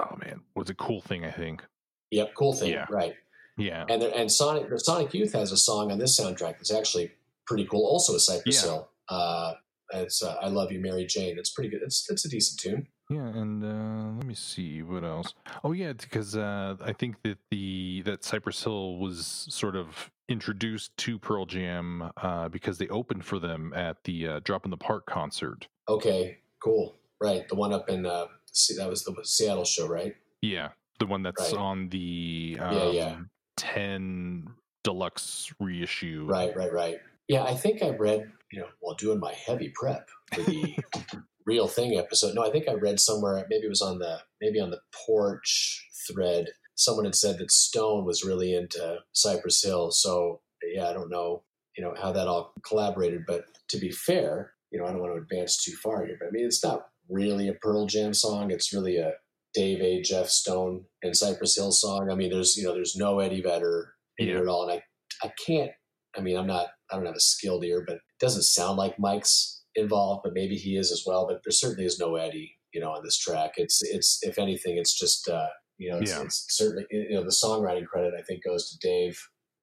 Oh 0.02 0.18
man, 0.18 0.42
was 0.56 0.70
a 0.70 0.74
cool 0.76 1.02
thing. 1.02 1.24
I 1.26 1.32
think. 1.32 1.64
Yep, 2.12 2.34
cool 2.36 2.54
thing. 2.54 2.72
Yeah. 2.72 2.86
Right. 2.90 3.14
Yeah, 3.58 3.86
And 3.88 4.02
there, 4.02 4.12
and 4.14 4.30
Sonic 4.30 4.70
the 4.70 4.78
Sonic 4.80 5.14
Youth 5.14 5.32
has 5.32 5.54
a 5.54 5.58
song 5.58 5.90
on 5.92 5.98
this 5.98 6.20
soundtrack 6.20 6.58
that's 6.58 6.74
actually 6.74 7.12
pretty 7.48 7.66
cool. 7.66 7.86
Also 7.86 8.14
a 8.16 8.20
Cypress 8.20 8.58
Yeah. 8.58 8.70
Hill. 8.70 8.90
Uh, 9.08 9.54
it's 9.94 10.24
uh, 10.24 10.36
I 10.42 10.48
Love 10.48 10.72
You, 10.72 10.80
Mary 10.80 11.06
Jane. 11.06 11.38
It's 11.38 11.50
pretty 11.52 11.70
good. 11.70 11.82
It's 11.84 12.10
it's 12.10 12.26
a 12.26 12.30
decent 12.30 12.60
tune. 12.60 12.88
yeah, 13.10 13.28
and 13.28 13.64
uh, 13.64 14.18
let 14.18 14.26
me 14.26 14.34
see 14.34 14.82
what 14.82 15.04
else. 15.04 15.34
Oh 15.64 15.72
yeah, 15.72 15.94
because 15.94 16.36
uh, 16.36 16.76
I 16.84 16.94
think 16.94 17.22
that 17.24 17.38
the 17.52 18.02
that 18.06 18.24
Cypress 18.24 18.64
Hill 18.64 18.98
was 18.98 19.48
sort 19.50 19.76
of 19.76 20.10
introduced 20.28 20.96
to 20.98 21.20
Pearl 21.20 21.46
Jam 21.46 22.12
uh, 22.18 22.50
because 22.50 22.78
they 22.80 22.88
opened 22.88 23.24
for 23.26 23.38
them 23.40 23.74
at 23.76 24.04
the 24.06 24.28
uh, 24.28 24.40
Drop 24.44 24.66
in 24.66 24.72
the 24.72 24.78
Park 24.78 25.06
concert. 25.06 25.68
Okay, 25.88 26.40
cool. 26.64 26.96
Right, 27.22 27.48
the 27.48 27.56
one 27.56 27.72
up 27.74 27.90
in 27.90 28.06
uh, 28.06 28.26
see 28.52 28.76
that 28.78 28.90
was 28.90 29.04
the 29.04 29.16
Seattle 29.24 29.66
show, 29.66 29.88
right? 29.88 30.16
Yeah, 30.42 30.70
the 31.00 31.06
one 31.06 31.24
that's 31.24 31.52
Right. 31.54 31.60
on 31.62 31.90
the 31.90 32.58
um, 32.60 32.76
Yeah, 32.78 32.90
yeah. 32.92 33.18
ten 33.56 34.48
deluxe 34.84 35.52
reissue. 35.60 36.26
Right, 36.28 36.56
right, 36.56 36.72
right. 36.74 36.98
Yeah, 37.28 37.44
I 37.44 37.54
think 37.56 37.82
I 37.82 37.90
read, 37.90 38.32
you 38.52 38.60
know, 38.60 38.68
while 38.80 38.96
doing 38.96 39.20
my 39.20 39.34
heavy 39.34 39.72
prep 39.76 40.08
for 40.34 40.42
the 40.44 40.76
real 41.46 41.68
thing 41.68 41.98
episode. 41.98 42.36
No, 42.36 42.44
I 42.46 42.52
think 42.52 42.68
I 42.70 42.74
read 42.74 43.00
somewhere, 43.00 43.46
maybe 43.50 43.66
it 43.66 43.70
was 43.70 43.82
on 43.82 44.00
the 44.00 44.20
maybe 44.42 44.60
on 44.60 44.70
the 44.72 44.82
porch 45.08 45.88
thread. 46.08 46.48
Someone 46.76 47.06
had 47.06 47.16
said 47.16 47.38
that 47.40 47.52
Stone 47.52 48.06
was 48.06 48.24
really 48.26 48.54
into 48.54 49.00
Cypress 49.14 49.64
Hill. 49.64 49.92
So 49.92 50.42
yeah, 50.74 50.90
I 50.90 50.94
don't 50.94 51.10
know, 51.10 51.44
you 51.78 51.84
know, 51.84 51.94
how 52.00 52.12
that 52.12 52.28
all 52.28 52.54
collaborated. 52.68 53.22
But 53.26 53.46
to 53.70 53.78
be 53.78 53.92
fair, 53.92 54.54
you 54.72 54.80
know, 54.80 54.86
I 54.86 54.92
don't 54.92 55.00
want 55.00 55.14
to 55.16 55.22
advance 55.22 55.64
too 55.64 55.74
far 55.82 56.06
here. 56.06 56.18
But 56.20 56.28
I 56.28 56.32
mean, 56.32 56.46
it's 56.46 56.64
not 56.64 56.88
really 57.10 57.48
a 57.48 57.54
Pearl 57.54 57.86
Jam 57.88 58.14
song. 58.14 58.52
It's 58.52 58.74
really 58.74 58.98
a 58.98 59.14
Dave 59.54 59.80
A. 59.82 60.02
Jeff 60.02 60.28
Stone 60.28 60.84
and 61.02 61.16
Cypress 61.16 61.56
Hill 61.56 61.72
song. 61.72 62.10
I 62.12 62.16
mean, 62.16 62.30
there's 62.30 62.58
you 62.58 62.66
know, 62.66 62.74
there's 62.74 62.96
no 62.96 63.20
Eddie 63.20 63.42
Vedder 63.42 63.94
in 64.18 64.28
Yeah. 64.28 64.36
it 64.36 64.42
at 64.42 64.48
all, 64.48 64.68
and 64.70 64.80
I 64.80 64.84
I 65.28 65.32
can't. 65.48 65.72
I 66.18 66.22
mean, 66.22 66.38
I'm 66.38 66.48
not. 66.48 66.68
I 66.92 66.96
don't 66.96 67.06
have 67.06 67.16
a 67.16 67.20
skilled 67.20 67.64
ear, 67.66 67.84
but 67.86 67.96
it 67.96 68.02
doesn't 68.20 68.44
sound 68.44 68.78
like 68.78 69.00
Mike's 69.00 69.64
involved. 69.76 70.22
But 70.24 70.34
maybe 70.34 70.56
he 70.56 70.78
is 70.78 70.92
as 70.92 71.04
well. 71.06 71.28
But 71.28 71.42
there 71.44 71.52
certainly 71.52 71.86
is 71.86 72.00
no 72.00 72.16
Eddie, 72.16 72.56
you 72.74 72.82
know, 72.82 72.92
on 72.92 73.04
this 73.04 73.18
track. 73.18 73.54
It's 73.58 73.82
it's 73.84 74.20
if 74.24 74.38
anything, 74.40 74.78
it's 74.78 74.98
just 74.98 75.28
uh, 75.30 75.48
You 75.78 75.92
know, 75.92 75.98
it's, 75.98 76.12
Yeah. 76.12 76.22
it's 76.24 76.46
certainly 76.50 76.86
you 76.92 77.16
know 77.16 77.24
the 77.24 77.30
songwriting 77.44 77.86
credit 77.86 78.14
I 78.18 78.22
think 78.24 78.44
goes 78.44 78.70
to 78.72 78.78
Dave, 78.88 79.20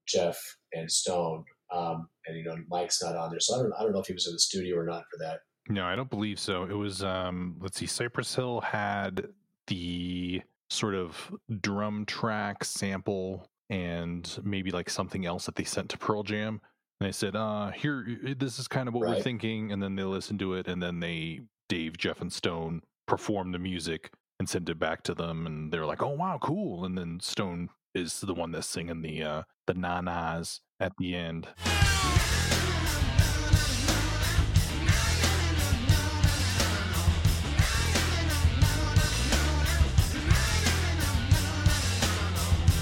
Jeff, 0.07 0.39
and 0.73 0.91
Stone. 0.91 1.45
Um, 1.75 2.09
and 2.27 2.37
you 2.37 2.45
know 2.45 2.57
Mike's 2.69 3.03
not 3.03 3.17
on 3.17 3.31
there, 3.31 3.41
so 3.41 3.55
I 3.55 3.63
don't 3.63 3.73
I 3.79 3.83
don't 3.83 3.93
know 3.93 4.01
if 4.01 4.07
he 4.07 4.13
was 4.13 4.27
in 4.27 4.35
the 4.35 4.39
studio 4.39 4.77
or 4.77 4.85
not 4.85 5.05
for 5.11 5.19
that. 5.25 5.41
No, 5.69 5.85
I 5.85 5.95
don't 5.97 6.11
believe 6.11 6.39
so. 6.41 6.65
It 6.65 6.75
was 6.75 7.03
um 7.03 7.57
let's 7.61 7.79
see, 7.79 7.87
Cypress 7.87 8.35
Hill 8.35 8.61
had 8.61 9.29
the 9.69 10.43
sort 10.69 10.95
of 10.95 11.33
drum 11.61 12.05
track 12.07 12.65
sample 12.65 13.49
and 13.71 14.39
maybe 14.43 14.71
like 14.71 14.91
something 14.91 15.25
else 15.25 15.47
that 15.47 15.55
they 15.55 15.65
sent 15.65 15.89
to 15.91 15.99
Pearl 15.99 16.23
Jam. 16.23 16.61
And 17.03 17.09
they 17.09 17.13
said, 17.13 17.35
uh, 17.35 17.73
here 17.73 18.07
this 18.39 18.61
is 18.61 18.69
kind 18.69 18.87
of 18.87 18.95
what 18.95 19.09
we're 19.09 19.21
thinking, 19.21 19.73
and 19.73 19.83
then 19.83 19.97
they 19.97 20.05
listened 20.05 20.39
to 20.39 20.55
it 20.55 20.69
and 20.69 20.81
then 20.81 21.01
they 21.01 21.41
Dave, 21.69 21.99
Jeff, 21.99 22.21
and 22.21 22.33
Stone 22.33 22.83
performed 23.09 23.53
the 23.53 23.59
music 23.59 24.13
and 24.39 24.49
sent 24.49 24.69
it 24.69 24.79
back 24.79 25.03
to 25.03 25.13
them 25.13 25.45
and 25.45 25.73
they're 25.73 25.85
like, 25.85 26.01
Oh 26.01 26.15
wow, 26.15 26.39
cool. 26.41 26.85
And 26.85 26.97
then 26.97 27.19
Stone 27.19 27.71
is 27.93 28.21
the 28.21 28.35
one 28.35 28.53
that's 28.53 28.69
singing 28.69 29.03
the 29.03 29.21
uh 29.21 29.43
the 29.67 29.75
na-nas 29.75 30.61
at 30.79 30.93
the 30.97 31.17
end. 31.17 31.49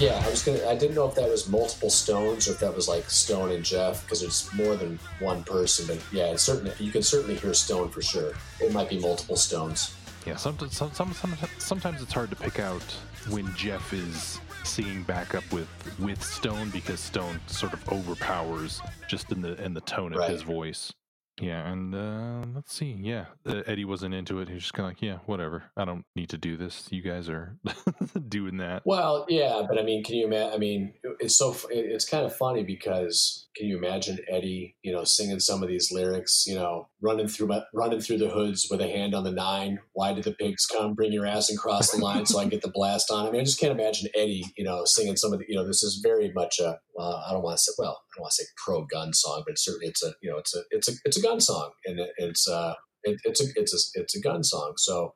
Yeah, 0.00 0.22
I 0.24 0.30
was 0.30 0.42
gonna. 0.42 0.66
I 0.66 0.74
didn't 0.76 0.94
know 0.94 1.06
if 1.06 1.14
that 1.16 1.28
was 1.28 1.46
multiple 1.46 1.90
Stones 1.90 2.48
or 2.48 2.52
if 2.52 2.60
that 2.60 2.74
was 2.74 2.88
like 2.88 3.10
Stone 3.10 3.50
and 3.50 3.62
Jeff 3.62 4.02
because 4.02 4.22
it's 4.22 4.50
more 4.54 4.74
than 4.74 4.98
one 5.18 5.44
person. 5.44 5.86
But 5.86 6.00
yeah, 6.10 6.32
it's 6.32 6.42
certainly 6.42 6.72
you 6.78 6.90
can 6.90 7.02
certainly 7.02 7.34
hear 7.34 7.52
Stone 7.52 7.90
for 7.90 8.00
sure. 8.00 8.32
It 8.60 8.72
might 8.72 8.88
be 8.88 8.98
multiple 8.98 9.36
Stones. 9.36 9.94
Yeah, 10.24 10.36
sometimes 10.36 10.74
some, 10.74 10.90
some, 10.92 11.12
some, 11.12 11.36
sometimes 11.58 12.00
it's 12.00 12.14
hard 12.14 12.30
to 12.30 12.36
pick 12.36 12.58
out 12.58 12.82
when 13.28 13.54
Jeff 13.54 13.92
is 13.92 14.40
singing 14.64 15.02
back 15.02 15.34
up 15.34 15.44
with 15.52 15.68
with 15.98 16.22
Stone 16.24 16.70
because 16.70 17.00
Stone 17.00 17.38
sort 17.46 17.74
of 17.74 17.86
overpowers 17.92 18.80
just 19.06 19.30
in 19.32 19.42
the 19.42 19.62
in 19.62 19.74
the 19.74 19.82
tone 19.82 20.14
of 20.14 20.26
his 20.30 20.40
voice. 20.40 20.94
Yeah, 21.40 21.70
and 21.70 21.94
uh, 21.94 22.46
let's 22.54 22.74
see. 22.74 22.96
Yeah, 23.00 23.26
uh, 23.46 23.62
Eddie 23.66 23.84
wasn't 23.84 24.14
into 24.14 24.40
it. 24.40 24.48
He 24.48 24.54
was 24.54 24.64
just 24.64 24.74
kind 24.74 24.86
of 24.86 24.90
like, 24.90 25.02
yeah, 25.02 25.18
whatever. 25.26 25.64
I 25.76 25.84
don't 25.84 26.04
need 26.14 26.28
to 26.30 26.38
do 26.38 26.56
this. 26.56 26.86
You 26.90 27.02
guys 27.02 27.28
are 27.28 27.56
doing 28.28 28.58
that. 28.58 28.82
Well, 28.84 29.26
yeah, 29.28 29.62
but 29.68 29.78
I 29.78 29.82
mean, 29.82 30.04
can 30.04 30.16
you 30.16 30.26
imagine? 30.26 30.52
I 30.52 30.58
mean, 30.58 30.94
it's 31.18 31.36
so 31.36 31.56
it's 31.70 32.08
kind 32.08 32.26
of 32.26 32.36
funny 32.36 32.62
because 32.62 33.48
can 33.56 33.66
you 33.66 33.76
imagine 33.76 34.18
Eddie, 34.30 34.76
you 34.82 34.92
know, 34.92 35.04
singing 35.04 35.40
some 35.40 35.62
of 35.62 35.68
these 35.68 35.90
lyrics, 35.90 36.44
you 36.46 36.54
know, 36.54 36.88
running 37.02 37.28
through 37.28 37.48
my, 37.48 37.62
running 37.74 38.00
through 38.00 38.18
the 38.18 38.28
hoods 38.28 38.68
with 38.70 38.80
a 38.80 38.88
hand 38.88 39.14
on 39.14 39.24
the 39.24 39.30
nine. 39.30 39.80
Why 39.92 40.12
did 40.12 40.24
the 40.24 40.32
pigs 40.32 40.66
come? 40.66 40.94
Bring 40.94 41.12
your 41.12 41.26
ass 41.26 41.48
and 41.48 41.58
cross 41.58 41.90
the 41.90 41.98
line 41.98 42.26
so 42.26 42.38
I 42.38 42.42
can 42.42 42.50
get 42.50 42.62
the 42.62 42.70
blast 42.70 43.10
on. 43.10 43.26
I 43.26 43.30
mean, 43.30 43.40
I 43.40 43.44
just 43.44 43.60
can't 43.60 43.78
imagine 43.78 44.08
Eddie, 44.14 44.44
you 44.56 44.64
know, 44.64 44.84
singing 44.84 45.16
some 45.16 45.32
of 45.32 45.40
the, 45.40 45.46
you 45.48 45.56
know, 45.56 45.66
this 45.66 45.82
is 45.82 46.00
very 46.02 46.30
much 46.32 46.58
a, 46.60 46.78
well, 46.94 47.22
I 47.26 47.32
don't 47.32 47.42
want 47.42 47.58
to 47.58 47.62
say, 47.62 47.72
well, 47.78 48.00
I 48.00 48.16
don't 48.16 48.22
want 48.22 48.32
to 48.32 48.44
say 48.44 48.48
pro 48.56 48.84
gun 48.84 49.12
song, 49.12 49.42
but 49.46 49.58
certainly 49.58 49.88
it's 49.88 50.04
a, 50.04 50.12
you 50.22 50.30
know, 50.30 50.38
it's 50.38 50.54
a, 50.54 50.60
it's 50.70 50.88
a, 50.88 50.92
it's 51.04 51.16
a 51.16 51.22
gun 51.22 51.29
song, 51.38 51.70
and 51.86 52.00
it, 52.00 52.10
it's, 52.16 52.48
uh, 52.48 52.74
it, 53.04 53.20
it's 53.24 53.40
a, 53.40 53.46
it's 53.54 53.74
a, 53.74 54.00
it's 54.00 54.16
a 54.16 54.20
gun 54.20 54.42
song. 54.42 54.72
So 54.76 55.12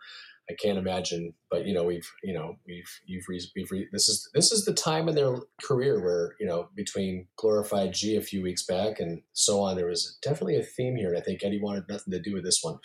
I 0.51 0.55
can't 0.63 0.79
imagine, 0.79 1.33
but 1.51 1.67
you 1.67 1.73
know, 1.73 1.85
we've, 1.85 2.09
you 2.23 2.35
know, 2.35 2.57
we've, 2.67 2.91
you've, 3.07 3.25
re- 3.29 3.51
we've, 3.57 3.71
re- 3.71 3.89
this 3.93 4.09
is, 4.09 4.29
this 4.35 4.53
is 4.53 4.67
the 4.67 4.75
time 4.75 5.09
in 5.09 5.15
their 5.15 5.37
career 5.63 6.03
where, 6.03 6.35
you 6.39 6.47
know, 6.47 6.69
between 6.77 7.27
glorified 7.37 7.95
G 7.95 8.17
a 8.17 8.21
few 8.21 8.43
weeks 8.43 8.67
back 8.67 9.01
and 9.01 9.23
so 9.33 9.61
on, 9.61 9.77
there 9.77 9.87
was 9.87 10.19
definitely 10.23 10.57
a 10.57 10.63
theme 10.63 10.97
here. 10.97 11.09
And 11.09 11.19
I 11.19 11.23
think 11.23 11.43
Eddie 11.43 11.63
wanted 11.63 11.89
nothing 11.89 12.13
to 12.13 12.21
do 12.21 12.35
with 12.35 12.45
this 12.45 12.61
one. 12.63 12.79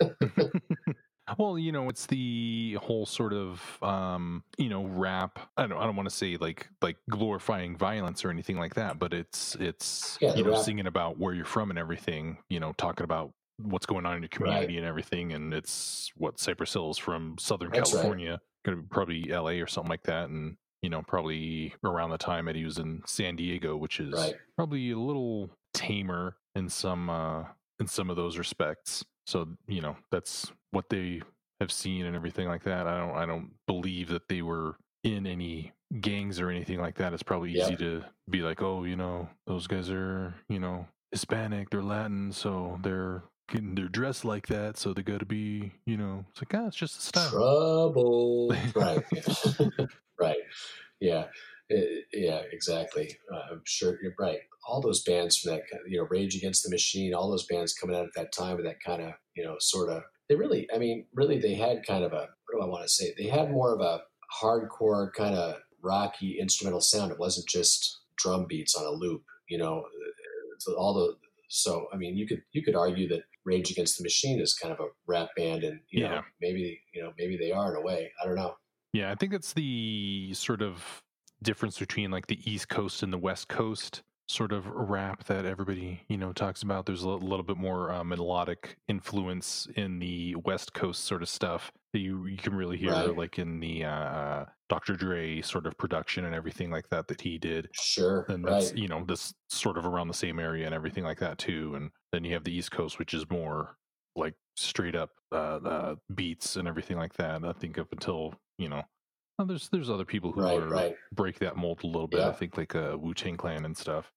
well, 1.38 1.58
you 1.58 1.72
know, 1.72 1.88
it's 1.88 2.06
the 2.06 2.76
whole 2.82 3.06
sort 3.06 3.32
of 3.32 3.82
um, 3.82 4.42
you 4.58 4.68
know, 4.68 4.84
rap. 4.84 5.38
I 5.56 5.66
don't 5.66 5.78
I 5.78 5.84
don't 5.86 5.96
want 5.96 6.08
to 6.08 6.14
say 6.14 6.36
like 6.36 6.68
like 6.82 6.96
glorifying 7.08 7.76
violence 7.76 8.24
or 8.24 8.30
anything 8.30 8.58
like 8.58 8.74
that, 8.74 8.98
but 8.98 9.14
it's 9.14 9.54
it's 9.56 10.18
Yeah, 10.20 10.34
you 10.34 10.42
know, 10.44 10.50
rap- 10.52 10.64
singing 10.64 10.86
about 10.86 11.18
where 11.18 11.34
you're 11.34 11.44
from 11.44 11.70
and 11.70 11.78
everything, 11.78 12.38
you 12.50 12.60
know, 12.60 12.72
talking 12.72 13.04
about 13.04 13.32
what's 13.58 13.86
going 13.86 14.06
on 14.06 14.16
in 14.16 14.22
your 14.22 14.28
community 14.28 14.76
and 14.76 14.86
everything 14.86 15.32
and 15.32 15.52
it's 15.52 16.12
what 16.16 16.38
Cypress 16.38 16.72
Hill 16.74 16.90
is 16.92 16.98
from 16.98 17.36
Southern 17.38 17.70
That's 17.70 17.92
right. 17.92 18.02
California, 18.02 18.40
gonna 18.64 18.76
be 18.78 18.88
probably 18.88 19.24
LA 19.32 19.52
or 19.62 19.66
something 19.66 19.90
like 19.90 20.04
that 20.04 20.28
and 20.28 20.56
you 20.82 20.90
know, 20.90 21.02
probably 21.02 21.74
around 21.84 22.10
the 22.10 22.18
time 22.18 22.44
that 22.46 22.54
he 22.54 22.64
was 22.64 22.78
in 22.78 23.02
San 23.04 23.34
Diego, 23.34 23.76
which 23.76 23.98
is 23.98 24.14
Right. 24.14 24.36
probably 24.54 24.92
a 24.92 24.98
little 24.98 25.50
tamer 25.74 26.36
in 26.54 26.68
some 26.68 27.08
uh 27.10 27.44
in 27.80 27.86
some 27.88 28.10
of 28.10 28.16
those 28.16 28.38
respects. 28.38 29.04
So, 29.28 29.46
you 29.66 29.82
know, 29.82 29.94
that's 30.10 30.50
what 30.70 30.88
they 30.88 31.20
have 31.60 31.70
seen 31.70 32.06
and 32.06 32.16
everything 32.16 32.48
like 32.48 32.62
that. 32.62 32.86
I 32.86 32.98
don't 32.98 33.14
I 33.16 33.26
don't 33.26 33.52
believe 33.66 34.08
that 34.08 34.28
they 34.28 34.40
were 34.40 34.76
in 35.04 35.26
any 35.26 35.72
gangs 36.00 36.40
or 36.40 36.48
anything 36.48 36.80
like 36.80 36.96
that. 36.96 37.12
It's 37.12 37.22
probably 37.22 37.52
Yeah. 37.52 37.68
easy 37.68 37.76
to 37.76 38.04
be 38.30 38.40
like, 38.40 38.62
"Oh, 38.62 38.84
you 38.84 38.96
know, 38.96 39.28
those 39.46 39.66
guys 39.66 39.90
are, 39.90 40.34
you 40.48 40.58
know, 40.58 40.88
Hispanic, 41.12 41.68
they're 41.68 41.82
Latin, 41.82 42.32
so 42.32 42.78
they're 42.82 43.22
getting 43.50 43.74
they're 43.74 43.88
dressed 43.88 44.24
like 44.24 44.46
that, 44.46 44.78
so 44.78 44.94
they 44.94 45.02
got 45.02 45.20
to 45.20 45.26
be, 45.26 45.72
you 45.84 45.98
know, 45.98 46.24
it's 46.30 46.40
like, 46.40 46.54
ah, 46.54 46.66
it's 46.68 46.76
just 46.76 46.98
a 46.98 47.02
style." 47.02 47.30
Trouble. 47.30 48.50
right. 48.74 49.04
right. 50.18 50.36
Yeah. 51.00 51.26
Eh, 51.70 52.00
yeah, 52.12 52.42
exactly. 52.50 53.16
Uh, 53.32 53.40
I'm 53.52 53.62
sure 53.64 53.98
you're 54.02 54.14
right. 54.18 54.38
All 54.66 54.80
those 54.80 55.02
bands 55.02 55.36
from 55.38 55.52
that, 55.52 55.62
you 55.86 55.98
know, 55.98 56.06
Rage 56.10 56.34
Against 56.36 56.62
the 56.64 56.70
Machine, 56.70 57.14
all 57.14 57.30
those 57.30 57.46
bands 57.46 57.74
coming 57.74 57.96
out 57.96 58.04
at 58.06 58.14
that 58.16 58.32
time 58.32 58.56
with 58.56 58.64
that 58.66 58.82
kind 58.84 59.02
of, 59.02 59.12
you 59.34 59.44
know, 59.44 59.56
sort 59.60 59.90
of, 59.90 60.02
they 60.28 60.34
really, 60.34 60.66
I 60.74 60.78
mean, 60.78 61.06
really, 61.14 61.38
they 61.38 61.54
had 61.54 61.86
kind 61.86 62.04
of 62.04 62.12
a, 62.12 62.28
what 62.46 62.52
do 62.56 62.60
I 62.62 62.66
want 62.66 62.82
to 62.84 62.88
say? 62.88 63.12
They 63.16 63.26
had 63.28 63.50
more 63.50 63.74
of 63.74 63.80
a 63.80 64.02
hardcore 64.42 65.12
kind 65.14 65.34
of 65.34 65.56
rocky 65.82 66.38
instrumental 66.38 66.80
sound. 66.80 67.12
It 67.12 67.18
wasn't 67.18 67.48
just 67.48 68.00
drum 68.16 68.46
beats 68.48 68.74
on 68.74 68.84
a 68.84 68.90
loop, 68.90 69.22
you 69.48 69.58
know, 69.58 69.84
so 70.58 70.74
all 70.74 70.94
the, 70.94 71.16
so, 71.48 71.86
I 71.92 71.96
mean, 71.96 72.16
you 72.16 72.26
could, 72.26 72.42
you 72.52 72.62
could 72.62 72.74
argue 72.76 73.08
that 73.08 73.22
Rage 73.44 73.70
Against 73.70 73.96
the 73.96 74.02
Machine 74.04 74.40
is 74.40 74.54
kind 74.54 74.72
of 74.72 74.80
a 74.80 74.88
rap 75.06 75.28
band 75.36 75.64
and, 75.64 75.80
you 75.90 76.02
know, 76.02 76.10
Yeah. 76.14 76.20
maybe, 76.42 76.80
you 76.94 77.02
know, 77.02 77.12
maybe 77.18 77.38
they 77.38 77.52
are 77.52 77.70
in 77.74 77.76
a 77.76 77.80
way. 77.82 78.10
I 78.22 78.26
don't 78.26 78.34
know. 78.36 78.56
Yeah, 78.92 79.10
I 79.10 79.14
think 79.14 79.32
it's 79.32 79.52
the 79.54 80.32
sort 80.34 80.60
of 80.60 81.02
difference 81.42 81.78
between 81.78 82.10
like 82.10 82.26
the 82.26 82.38
East 82.50 82.68
Coast 82.68 83.02
and 83.02 83.12
the 83.12 83.18
West 83.18 83.48
Coast 83.48 84.02
sort 84.30 84.52
of 84.52 84.66
rap 84.66 85.24
that 85.24 85.46
everybody 85.46 86.02
you 86.08 86.16
know 86.18 86.32
talks 86.32 86.62
about. 86.62 86.84
There's 86.84 87.02
a 87.02 87.08
little 87.08 87.42
bit 87.44 87.56
more 87.56 87.90
uh, 87.90 88.04
melodic 88.04 88.76
influence 88.86 89.66
in 89.76 89.98
the 89.98 90.34
West 90.44 90.74
Coast 90.74 91.04
sort 91.04 91.22
of 91.22 91.28
stuff 91.28 91.72
that 91.94 92.00
you 92.00 92.26
you 92.26 92.36
can 92.36 92.54
really 92.54 92.76
hear, 92.76 92.90
Right. 92.90 93.16
like 93.16 93.38
in 93.38 93.58
the 93.60 93.84
uh, 93.84 94.44
Dr. 94.68 94.96
Dre 94.96 95.40
sort 95.40 95.66
of 95.66 95.78
production 95.78 96.26
and 96.26 96.34
everything 96.34 96.70
like 96.70 96.88
that 96.90 97.08
that 97.08 97.20
he 97.22 97.38
did. 97.38 97.68
Sure. 97.72 98.26
And 98.28 98.44
that's 98.44 98.70
right. 98.70 98.78
you 98.78 98.88
know 98.88 99.02
this 99.04 99.32
sort 99.48 99.78
of 99.78 99.86
around 99.86 100.08
the 100.08 100.14
same 100.14 100.38
area 100.38 100.66
and 100.66 100.74
everything 100.74 101.04
like 101.04 101.20
that 101.20 101.38
too. 101.38 101.74
And 101.76 101.90
then 102.12 102.22
you 102.24 102.34
have 102.34 102.44
the 102.44 102.52
East 102.54 102.70
Coast, 102.70 102.98
which 102.98 103.14
is 103.14 103.28
more 103.30 103.76
like 104.14 104.34
straight 104.56 104.94
up 104.96 105.10
uh, 105.32 105.58
uh, 105.64 105.94
beats 106.14 106.56
and 106.56 106.68
everything 106.68 106.98
like 106.98 107.14
that. 107.14 107.44
I 107.44 107.52
think 107.52 107.78
up 107.78 107.92
until 107.92 108.34
you 108.58 108.68
know, 108.68 108.82
well, 109.38 109.46
there's 109.46 109.68
there's 109.70 109.88
other 109.90 110.04
people 110.04 110.32
who 110.32 110.42
Right. 110.42 110.68
Right. 110.68 110.96
break 111.12 111.38
that 111.38 111.56
mold 111.56 111.80
a 111.84 111.86
little 111.86 112.08
bit. 112.08 112.20
I 112.20 112.32
think 112.32 112.56
like 112.56 112.74
uh, 112.74 112.96
Wu 112.98 113.14
Tang 113.14 113.36
Clan 113.36 113.64
and 113.64 113.76
stuff. 113.76 114.10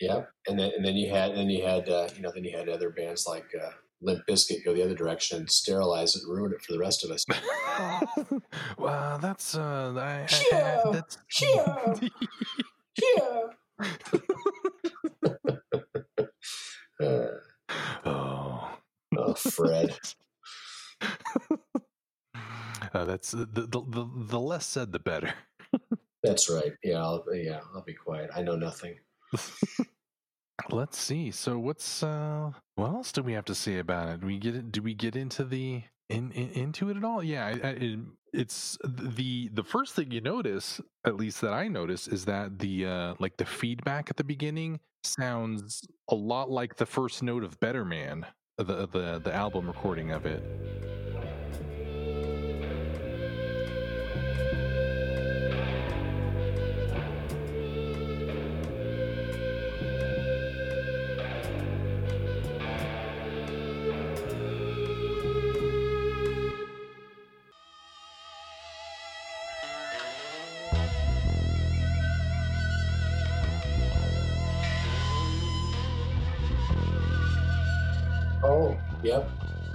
Yeah. 0.00 0.22
And 0.46 0.56
then 0.58 0.70
and 0.76 0.84
then 0.84 0.94
you 0.96 1.10
had 1.10 1.34
then 1.34 1.50
you 1.50 1.64
had 1.64 1.88
uh, 1.88 2.08
you 2.14 2.22
know 2.22 2.30
then 2.34 2.44
you 2.44 2.56
had 2.56 2.68
other 2.68 2.90
bands 2.90 3.26
like 3.26 3.46
uh, 3.60 3.70
Limp 4.00 4.20
Bizkit 4.28 4.64
go 4.64 4.72
the 4.72 4.84
other 4.84 4.94
direction 4.94 5.38
and 5.38 5.50
sterilize 5.50 6.14
it 6.14 6.22
and 6.24 6.32
ruin 6.38 6.52
it 6.52 6.62
for 6.62 6.72
the 6.72 6.78
rest 6.78 7.04
of 7.04 7.10
us. 7.10 7.26
well, 8.78 9.18
that's 9.18 9.56
uh, 9.56 9.92
I, 9.96 10.22
I- 10.22 10.28
Yeah, 10.52 10.82
I- 10.86 10.90
that's 10.92 11.18
yeah. 11.42 11.94
Uh, 17.00 17.28
oh. 18.04 18.70
oh, 19.16 19.34
Fred. 19.34 19.96
Uh, 22.94 23.04
that's 23.04 23.30
the, 23.32 23.46
the 23.46 23.66
the 23.66 24.08
the 24.28 24.40
less 24.40 24.66
said 24.66 24.92
the 24.92 24.98
better. 24.98 25.32
That's 26.22 26.50
right. 26.50 26.72
Yeah. 26.82 26.98
I'll, 26.98 27.24
yeah. 27.32 27.60
I'll 27.74 27.82
be 27.82 27.94
quiet. 27.94 28.30
I 28.34 28.42
know 28.42 28.56
nothing. 28.56 28.96
Let's 30.70 30.98
see. 30.98 31.30
So 31.30 31.58
what's 31.58 32.02
uh 32.02 32.50
what 32.74 32.88
else 32.88 33.12
do 33.12 33.22
we 33.22 33.32
have 33.32 33.44
to 33.46 33.54
say 33.54 33.78
about 33.78 34.08
it? 34.08 34.20
Do 34.20 34.26
we 34.26 34.38
get 34.38 34.72
do 34.72 34.82
we 34.82 34.94
get 34.94 35.14
into 35.14 35.44
the 35.44 35.82
in, 36.08 36.32
in 36.32 36.50
into 36.50 36.90
it 36.90 36.96
at 36.96 37.04
all? 37.04 37.22
Yeah, 37.22 37.46
I, 37.46 37.50
I, 37.50 37.70
it, 37.70 38.00
it's 38.32 38.76
the 38.84 39.48
the 39.52 39.62
first 39.62 39.94
thing 39.94 40.10
you 40.10 40.20
notice, 40.20 40.80
at 41.06 41.16
least 41.16 41.40
that 41.42 41.52
I 41.52 41.68
notice, 41.68 42.08
is 42.08 42.24
that 42.24 42.58
the 42.58 42.86
uh 42.86 43.14
like 43.20 43.36
the 43.36 43.46
feedback 43.46 44.10
at 44.10 44.16
the 44.16 44.24
beginning 44.24 44.80
sounds 45.04 45.86
a 46.10 46.14
lot 46.14 46.50
like 46.50 46.76
the 46.76 46.86
first 46.86 47.22
note 47.22 47.44
of 47.44 47.60
Better 47.60 47.84
Man, 47.84 48.26
the 48.56 48.88
the 48.88 49.20
the 49.22 49.32
album 49.32 49.68
recording 49.68 50.10
of 50.10 50.26
it. 50.26 50.42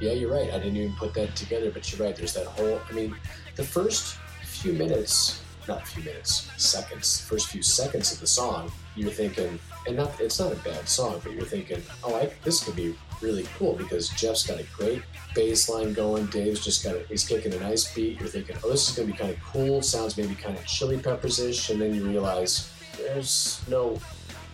Yeah, 0.04 0.12
you're 0.12 0.34
right. 0.34 0.50
I 0.50 0.58
didn't 0.58 0.76
even 0.76 0.96
put 0.96 1.14
that 1.14 1.34
together, 1.34 1.72
but 1.72 1.90
you're 1.90 2.06
right. 2.06 2.14
There's 2.14 2.34
that 2.34 2.46
whole, 2.46 2.82
I 2.90 2.92
mean, 2.92 3.16
the 3.56 3.64
first 3.64 4.18
few 4.44 4.74
minutes, 4.74 5.42
not 5.66 5.88
few 5.88 6.04
minutes, 6.04 6.52
seconds, 6.58 7.22
first 7.22 7.48
few 7.48 7.64
seconds 7.64 8.12
of 8.12 8.20
the 8.20 8.28
song, 8.28 8.70
you're 8.98 9.12
thinking, 9.12 9.58
and 9.88 9.96
not, 9.96 10.20
it's 10.20 10.42
not 10.42 10.52
a 10.52 10.58
bad 10.58 10.90
song, 10.90 11.22
but 11.24 11.32
you're 11.32 11.46
thinking, 11.46 11.82
oh, 12.04 12.16
I, 12.16 12.34
this 12.44 12.62
could 12.66 12.76
be 12.76 12.94
really 13.22 13.46
cool 13.58 13.76
because 13.76 14.10
Jeff's 14.10 14.46
got 14.46 14.60
a 14.60 14.66
great 14.76 15.02
bass 15.36 15.70
line 15.70 15.94
going. 15.94 16.26
Dave's 16.26 16.66
just 16.66 16.84
got 16.84 16.96
a, 16.96 17.06
he's 17.08 17.26
kicking 17.26 17.54
a 17.54 17.60
nice 17.62 17.96
beat. 17.96 18.20
You're 18.20 18.28
thinking, 18.28 18.58
oh, 18.62 18.72
this 18.72 18.90
is 18.90 18.98
going 18.98 19.08
to 19.08 19.14
be 19.14 19.18
kind 19.18 19.32
of 19.32 19.42
cool. 19.42 19.82
Sounds 19.82 20.18
maybe 20.18 20.36
kind 20.36 20.58
of 20.58 20.66
chili 20.66 21.00
peppers 21.00 21.40
ish. 21.40 21.70
And 21.70 21.80
then 21.80 21.96
you 21.96 22.06
realize 22.06 22.70
there's 22.98 23.62
no 23.70 23.98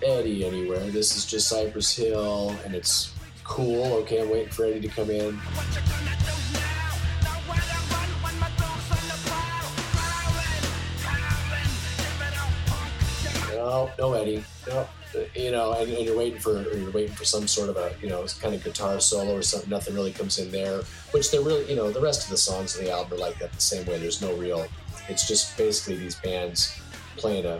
Eddie 0.05 0.45
anywhere. 0.45 0.91
This 0.91 1.17
is 1.17 1.25
just 1.25 1.49
Cypress 1.49 1.95
Hill 1.95 2.55
and 2.63 2.75
it's 2.75 3.15
cool. 3.49 3.93
Okay, 4.01 4.21
I'm 4.21 4.29
waiting 4.29 4.49
for 4.49 4.65
Eddie 4.65 4.81
to 4.81 4.87
come 4.87 5.09
in. 5.09 5.39
No, 13.55 13.91
no 13.97 14.13
Eddie. 14.13 14.43
No, 14.67 14.87
you 15.35 15.51
know, 15.51 15.73
and, 15.73 15.91
and, 15.91 16.05
you're 16.05 16.17
waiting 16.17 16.39
for 16.39 16.61
you're 16.75 16.91
waiting 16.91 17.13
for 17.13 17.25
some 17.25 17.47
sort 17.47 17.69
of 17.69 17.77
a 17.77 17.91
you 18.01 18.07
know 18.07 18.25
kind 18.39 18.53
of 18.53 18.63
guitar 18.63 18.99
solo 18.99 19.35
or 19.35 19.41
something. 19.41 19.69
Nothing 19.69 19.95
really 19.95 20.11
comes 20.13 20.37
in 20.37 20.51
there. 20.51 20.83
Which 21.11 21.31
they're 21.31 21.41
really 21.41 21.67
you 21.67 21.75
know 21.75 21.91
the 21.91 21.99
rest 21.99 22.23
of 22.23 22.29
the 22.29 22.37
songs 22.37 22.77
in 22.77 22.85
the 22.85 22.91
album 22.91 23.13
are 23.13 23.21
like 23.21 23.39
that 23.39 23.51
the 23.51 23.59
same 23.59 23.85
way. 23.87 23.97
There's 23.97 24.21
no 24.21 24.33
real. 24.35 24.65
It's 25.09 25.27
just 25.27 25.57
basically 25.57 25.97
these 25.97 26.15
bands 26.15 26.79
playing 27.17 27.45
a 27.45 27.59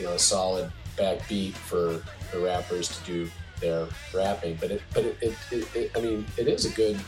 you 0.00 0.06
know 0.06 0.14
a 0.14 0.18
solid 0.18 0.70
backbeat 0.96 1.52
for 1.52 2.02
the 2.32 2.40
rappers 2.40 2.88
to 2.88 3.04
do 3.04 3.30
their 3.60 3.86
rapping. 4.14 4.56
But 4.60 4.70
it 4.70 4.82
but 4.92 5.04
it, 5.04 5.16
it, 5.20 5.34
it, 5.50 5.76
it 5.76 5.90
I 5.96 6.00
mean 6.00 6.26
it 6.36 6.48
is 6.48 6.64
a 6.66 6.70
good. 6.74 6.98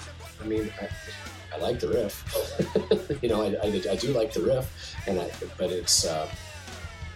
I 0.40 0.47
mean. 0.47 0.71
I, 0.80 0.88
I 1.52 1.59
like 1.59 1.80
the 1.80 1.88
riff, 1.88 3.19
you 3.23 3.28
know. 3.28 3.42
I, 3.42 3.57
I, 3.61 3.66
I, 3.90 3.97
do 3.97 4.12
like 4.12 4.33
the 4.33 4.40
riff, 4.40 4.95
and 5.09 5.19
I, 5.19 5.28
but 5.59 5.73
it's, 5.73 6.07
uh, 6.07 6.28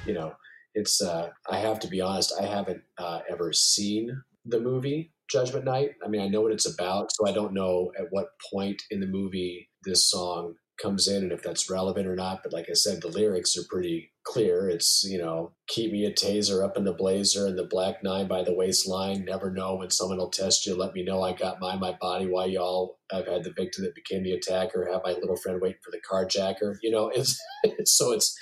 you 0.06 0.12
know, 0.12 0.34
it's 0.74 1.00
uh, 1.00 1.30
I 1.48 1.58
have 1.58 1.78
to 1.80 1.86
be 1.88 2.00
honest, 2.00 2.32
I 2.40 2.46
haven't 2.46 2.82
uh, 2.98 3.20
ever 3.30 3.52
seen 3.52 4.22
the 4.44 4.60
movie 4.60 5.12
Judgment 5.28 5.64
Night. 5.64 5.92
I 6.04 6.08
mean, 6.08 6.20
I 6.20 6.28
know 6.28 6.40
what 6.40 6.52
it's 6.52 6.72
about, 6.72 7.12
so 7.12 7.28
I 7.28 7.32
don't 7.32 7.52
know 7.52 7.92
at 7.98 8.06
what 8.10 8.28
point 8.52 8.82
in 8.90 9.00
the 9.00 9.06
movie 9.06 9.70
this 9.84 10.10
song 10.10 10.54
comes 10.80 11.08
in 11.08 11.22
and 11.22 11.32
if 11.32 11.42
that's 11.42 11.70
relevant 11.70 12.06
or 12.06 12.16
not. 12.16 12.42
But 12.42 12.52
like 12.52 12.66
I 12.70 12.74
said, 12.74 13.00
the 13.00 13.08
lyrics 13.08 13.56
are 13.56 13.64
pretty 13.68 14.12
clear. 14.24 14.68
It's, 14.68 15.04
you 15.04 15.18
know, 15.18 15.52
keep 15.68 15.92
me 15.92 16.04
a 16.04 16.12
taser 16.12 16.64
up 16.64 16.76
in 16.76 16.84
the 16.84 16.92
blazer 16.92 17.46
and 17.46 17.58
the 17.58 17.64
black 17.64 18.02
nine 18.02 18.26
by 18.26 18.42
the 18.42 18.54
waistline. 18.54 19.24
Never 19.24 19.50
know 19.50 19.76
when 19.76 19.90
someone 19.90 20.18
will 20.18 20.30
test 20.30 20.66
you. 20.66 20.76
Let 20.76 20.94
me 20.94 21.04
know 21.04 21.22
I 21.22 21.32
got 21.32 21.60
my 21.60 21.76
my 21.76 21.96
body. 22.00 22.26
Why 22.26 22.46
y'all 22.46 22.98
I've 23.12 23.26
had 23.26 23.44
the 23.44 23.52
victim 23.52 23.84
that 23.84 23.94
became 23.94 24.22
the 24.22 24.32
attacker. 24.32 24.88
Have 24.90 25.02
my 25.04 25.12
little 25.12 25.36
friend 25.36 25.60
waiting 25.60 25.78
for 25.84 25.90
the 25.90 26.00
carjacker. 26.10 26.76
You 26.82 26.90
know, 26.90 27.08
it's, 27.08 27.38
it's 27.64 27.92
so 27.96 28.12
it's 28.12 28.36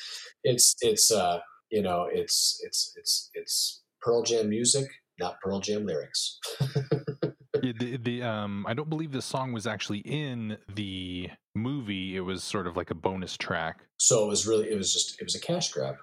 it's 0.45 0.75
it's 0.81 1.11
uh 1.11 1.39
you 1.71 1.83
know, 1.83 2.07
it's 2.11 2.61
it's 2.65 2.93
it's 2.97 3.31
it's 3.35 3.83
Pearl 4.03 4.23
Jam 4.23 4.49
music, 4.49 4.87
not 5.19 5.41
Pearl 5.43 5.61
Jam 5.61 5.87
lyrics. 5.87 6.39
yeah, 7.63 7.73
the, 7.79 7.97
the 7.97 8.23
um, 8.23 8.67
I 8.69 8.75
don't 8.75 8.89
believe 8.89 9.13
the 9.13 9.23
song 9.23 9.53
was 9.53 9.67
actually 9.67 10.01
in 10.01 10.59
the 10.75 11.31
movie. 11.55 12.17
It 12.17 12.21
was 12.21 12.43
sort 12.43 12.67
of 12.67 12.77
like 12.77 12.91
a 12.91 12.95
bonus 12.95 13.37
track. 13.37 13.87
So 13.99 14.25
it 14.25 14.29
was 14.29 14.47
really, 14.47 14.71
it 14.71 14.77
was 14.77 14.93
just, 14.93 15.21
it 15.21 15.25
was 15.25 15.35
a 15.35 15.41
cash 15.41 15.73
grab. 15.73 15.97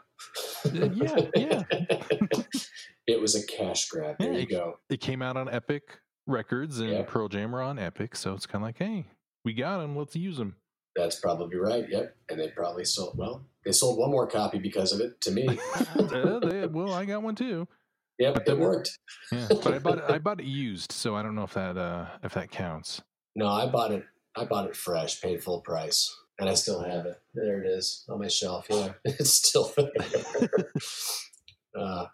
Uh, 0.65 0.89
yeah, 0.93 1.15
yeah. 1.35 1.63
it 3.07 3.19
was 3.19 3.35
a 3.35 3.45
cash 3.45 3.87
grab. 3.89 4.17
There 4.19 4.33
yeah, 4.33 4.39
you 4.39 4.47
go. 4.47 4.79
It 4.89 5.01
came 5.01 5.21
out 5.21 5.37
on 5.37 5.49
Epic 5.49 5.99
Records, 6.27 6.79
and 6.79 6.89
yeah. 6.89 7.01
Pearl 7.03 7.27
Jam 7.27 7.51
were 7.51 7.61
on 7.61 7.79
Epic, 7.79 8.15
so 8.15 8.33
it's 8.33 8.45
kind 8.45 8.63
of 8.63 8.67
like, 8.67 8.77
hey, 8.77 9.07
we 9.45 9.53
got 9.53 9.79
them. 9.79 9.95
Let's 9.95 10.15
use 10.15 10.37
them. 10.37 10.55
That's 10.95 11.19
probably 11.19 11.57
right. 11.57 11.85
Yep. 11.89 12.15
And 12.29 12.39
they 12.39 12.49
probably 12.49 12.85
sold, 12.85 13.17
well, 13.17 13.45
they 13.63 13.71
sold 13.71 13.99
one 13.99 14.11
more 14.11 14.27
copy 14.27 14.59
because 14.59 14.91
of 14.91 14.99
it 14.99 15.19
to 15.21 15.31
me. 15.31 15.47
uh, 15.97 16.39
they, 16.39 16.67
well, 16.67 16.93
I 16.93 17.05
got 17.05 17.23
one 17.23 17.35
too. 17.35 17.67
Yep, 18.19 18.33
but 18.33 18.47
it 18.47 18.59
worked. 18.59 18.99
yeah, 19.31 19.47
but 19.63 19.73
I 19.73 19.79
bought 19.79 19.97
it. 19.97 20.03
I 20.07 20.17
bought 20.17 20.39
it 20.39 20.45
used, 20.45 20.91
so 20.91 21.15
I 21.15 21.23
don't 21.23 21.35
know 21.35 21.43
if 21.43 21.53
that 21.53 21.77
uh, 21.77 22.07
if 22.23 22.33
that 22.33 22.51
counts. 22.51 23.01
No, 23.35 23.47
I 23.47 23.67
bought 23.67 23.91
it. 23.91 24.03
I 24.35 24.45
bought 24.45 24.67
it 24.67 24.75
fresh, 24.75 25.21
paid 25.21 25.43
full 25.43 25.61
price, 25.61 26.13
and 26.39 26.49
I 26.49 26.53
still 26.53 26.83
have 26.83 27.05
it. 27.05 27.17
There 27.33 27.63
it 27.63 27.67
is 27.67 28.05
on 28.09 28.19
my 28.19 28.27
shelf. 28.27 28.67
Yeah, 28.69 28.93
it's 29.05 29.31
still 29.31 29.71
there. 29.75 30.49
uh, 31.79 32.05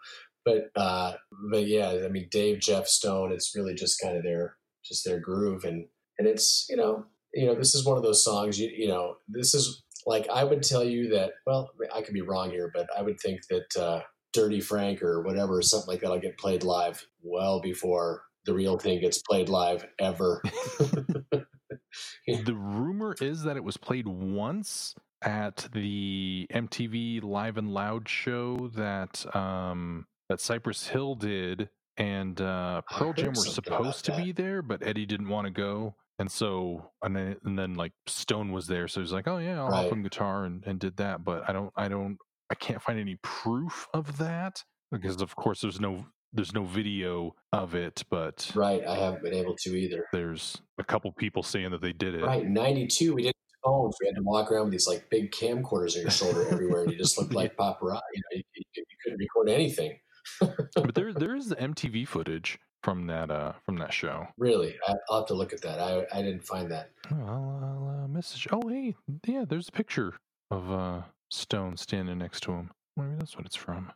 but 0.44 0.70
uh, 0.76 1.14
but 1.50 1.66
yeah, 1.66 2.02
I 2.04 2.08
mean, 2.08 2.28
Dave, 2.30 2.60
Jeff 2.60 2.86
Stone. 2.86 3.32
It's 3.32 3.54
really 3.56 3.74
just 3.74 4.00
kind 4.00 4.16
of 4.16 4.22
their 4.22 4.56
just 4.84 5.04
their 5.04 5.18
groove, 5.18 5.64
and 5.64 5.86
and 6.18 6.28
it's 6.28 6.66
you 6.70 6.76
know 6.76 7.06
you 7.36 7.46
know, 7.46 7.54
this 7.54 7.74
is 7.74 7.84
one 7.84 7.98
of 7.98 8.02
those 8.02 8.24
songs, 8.24 8.58
you, 8.58 8.70
you 8.74 8.88
know, 8.88 9.16
this 9.28 9.54
is 9.54 9.82
like, 10.06 10.26
I 10.32 10.42
would 10.42 10.62
tell 10.62 10.82
you 10.82 11.10
that, 11.10 11.32
well, 11.46 11.70
I 11.94 12.00
could 12.00 12.14
be 12.14 12.22
wrong 12.22 12.50
here, 12.50 12.70
but 12.74 12.88
I 12.96 13.02
would 13.02 13.20
think 13.20 13.40
that 13.50 13.76
uh, 13.78 14.00
Dirty 14.36 14.60
Frank 14.60 15.02
or 15.02 15.22
whatever, 15.22 15.60
something 15.62 15.88
like 15.88 16.00
that, 16.00 16.10
will 16.10 16.20
get 16.20 16.38
played 16.38 16.62
live 16.62 17.04
well 17.22 17.60
before 17.60 18.22
the 18.44 18.54
real 18.54 18.78
thing 18.78 19.00
gets 19.00 19.20
played 19.22 19.48
live 19.48 19.84
ever. 19.98 20.40
the 22.26 22.54
rumor 22.54 23.16
is 23.20 23.42
that 23.42 23.56
it 23.56 23.64
was 23.64 23.76
played 23.76 24.06
once 24.06 24.94
at 25.22 25.68
the 25.72 26.46
MTV 26.52 27.22
Live 27.22 27.56
and 27.56 27.72
Loud 27.72 28.08
show 28.08 28.70
that 28.74 29.24
um, 29.34 30.06
that 30.28 30.40
Cypress 30.40 30.88
Hill 30.88 31.14
did, 31.16 31.68
and 31.96 32.40
uh, 32.40 32.82
Pearl 32.90 33.12
Jam 33.12 33.28
were 33.28 33.34
supposed 33.34 34.04
to 34.06 34.16
be 34.16 34.32
there, 34.32 34.62
but 34.62 34.86
Eddie 34.86 35.06
didn't 35.06 35.28
want 35.28 35.46
to 35.46 35.52
go. 35.52 35.94
And 36.18 36.30
so, 36.30 36.92
and 37.02 37.14
then, 37.14 37.36
and 37.44 37.58
then 37.58 37.74
like 37.74 37.92
Stone 38.06 38.50
was 38.52 38.66
there, 38.66 38.88
so 38.88 39.02
he's 39.02 39.12
like, 39.12 39.28
"Oh 39.28 39.36
yeah, 39.36 39.60
I'll 39.60 39.68
right. 39.68 39.84
hop 39.84 39.92
on 39.92 40.02
guitar 40.02 40.44
and, 40.44 40.64
and 40.64 40.78
did 40.78 40.96
that." 40.96 41.24
But 41.24 41.48
I 41.48 41.52
don't, 41.52 41.72
I 41.76 41.88
don't, 41.88 42.16
I 42.50 42.54
can't 42.54 42.80
find 42.80 42.98
any 42.98 43.18
proof 43.22 43.88
of 43.92 44.18
that 44.18 44.62
because, 44.92 45.20
of 45.20 45.34
course, 45.36 45.60
there's 45.60 45.80
no 45.80 46.06
there's 46.32 46.52
no 46.52 46.64
video 46.64 47.34
of 47.52 47.74
it. 47.74 48.04
But 48.10 48.50
right, 48.54 48.84
I 48.86 48.96
haven't 48.96 49.22
been 49.22 49.34
able 49.34 49.56
to 49.56 49.76
either. 49.76 50.06
There's 50.12 50.56
a 50.78 50.84
couple 50.84 51.12
people 51.12 51.42
saying 51.42 51.70
that 51.70 51.80
they 51.80 51.92
did 51.92 52.14
it. 52.14 52.24
Right, 52.24 52.46
'92, 52.46 53.14
we 53.14 53.22
didn't 53.22 53.36
phones. 53.66 53.96
We 54.00 54.06
had 54.06 54.16
to 54.16 54.22
walk 54.22 54.50
around 54.50 54.64
with 54.64 54.72
these 54.72 54.86
like 54.86 55.08
big 55.10 55.32
camcorders 55.32 55.96
on 55.96 56.02
your 56.02 56.10
shoulder 56.10 56.46
everywhere, 56.50 56.82
and 56.84 56.92
you 56.92 56.98
just 56.98 57.18
looked 57.18 57.34
like 57.40 57.56
paparazzi. 57.56 58.00
You 58.14 58.22
know, 58.22 58.36
you, 58.36 58.42
you, 58.54 58.62
you 58.76 58.96
couldn't 59.02 59.18
record 59.18 59.48
anything. 59.48 59.98
but 60.40 60.94
there, 60.94 61.12
there 61.14 61.36
is 61.36 61.48
the 61.48 61.56
MTV 61.56 62.06
footage 62.08 62.58
from 62.82 63.06
that 63.08 63.30
uh 63.30 63.52
from 63.64 63.76
that 63.76 63.92
show. 63.92 64.26
Really, 64.38 64.76
I'll 64.86 65.20
have 65.20 65.26
to 65.26 65.34
look 65.34 65.52
at 65.52 65.60
that. 65.62 65.80
I 65.80 66.06
I 66.12 66.22
didn't 66.22 66.44
find 66.44 66.70
that. 66.70 66.90
Oh, 67.10 67.16
I'll, 67.16 67.60
I'll 67.62 68.04
uh, 68.04 68.08
message. 68.08 68.46
Oh, 68.52 68.62
hey, 68.68 68.94
yeah, 69.26 69.44
there's 69.48 69.68
a 69.68 69.72
picture 69.72 70.14
of 70.50 70.70
uh 70.70 71.02
Stone 71.30 71.76
standing 71.76 72.18
next 72.18 72.42
to 72.44 72.52
him. 72.52 72.70
Maybe 72.96 73.14
that's 73.18 73.36
what 73.36 73.46
it's 73.46 73.56
from. 73.56 73.92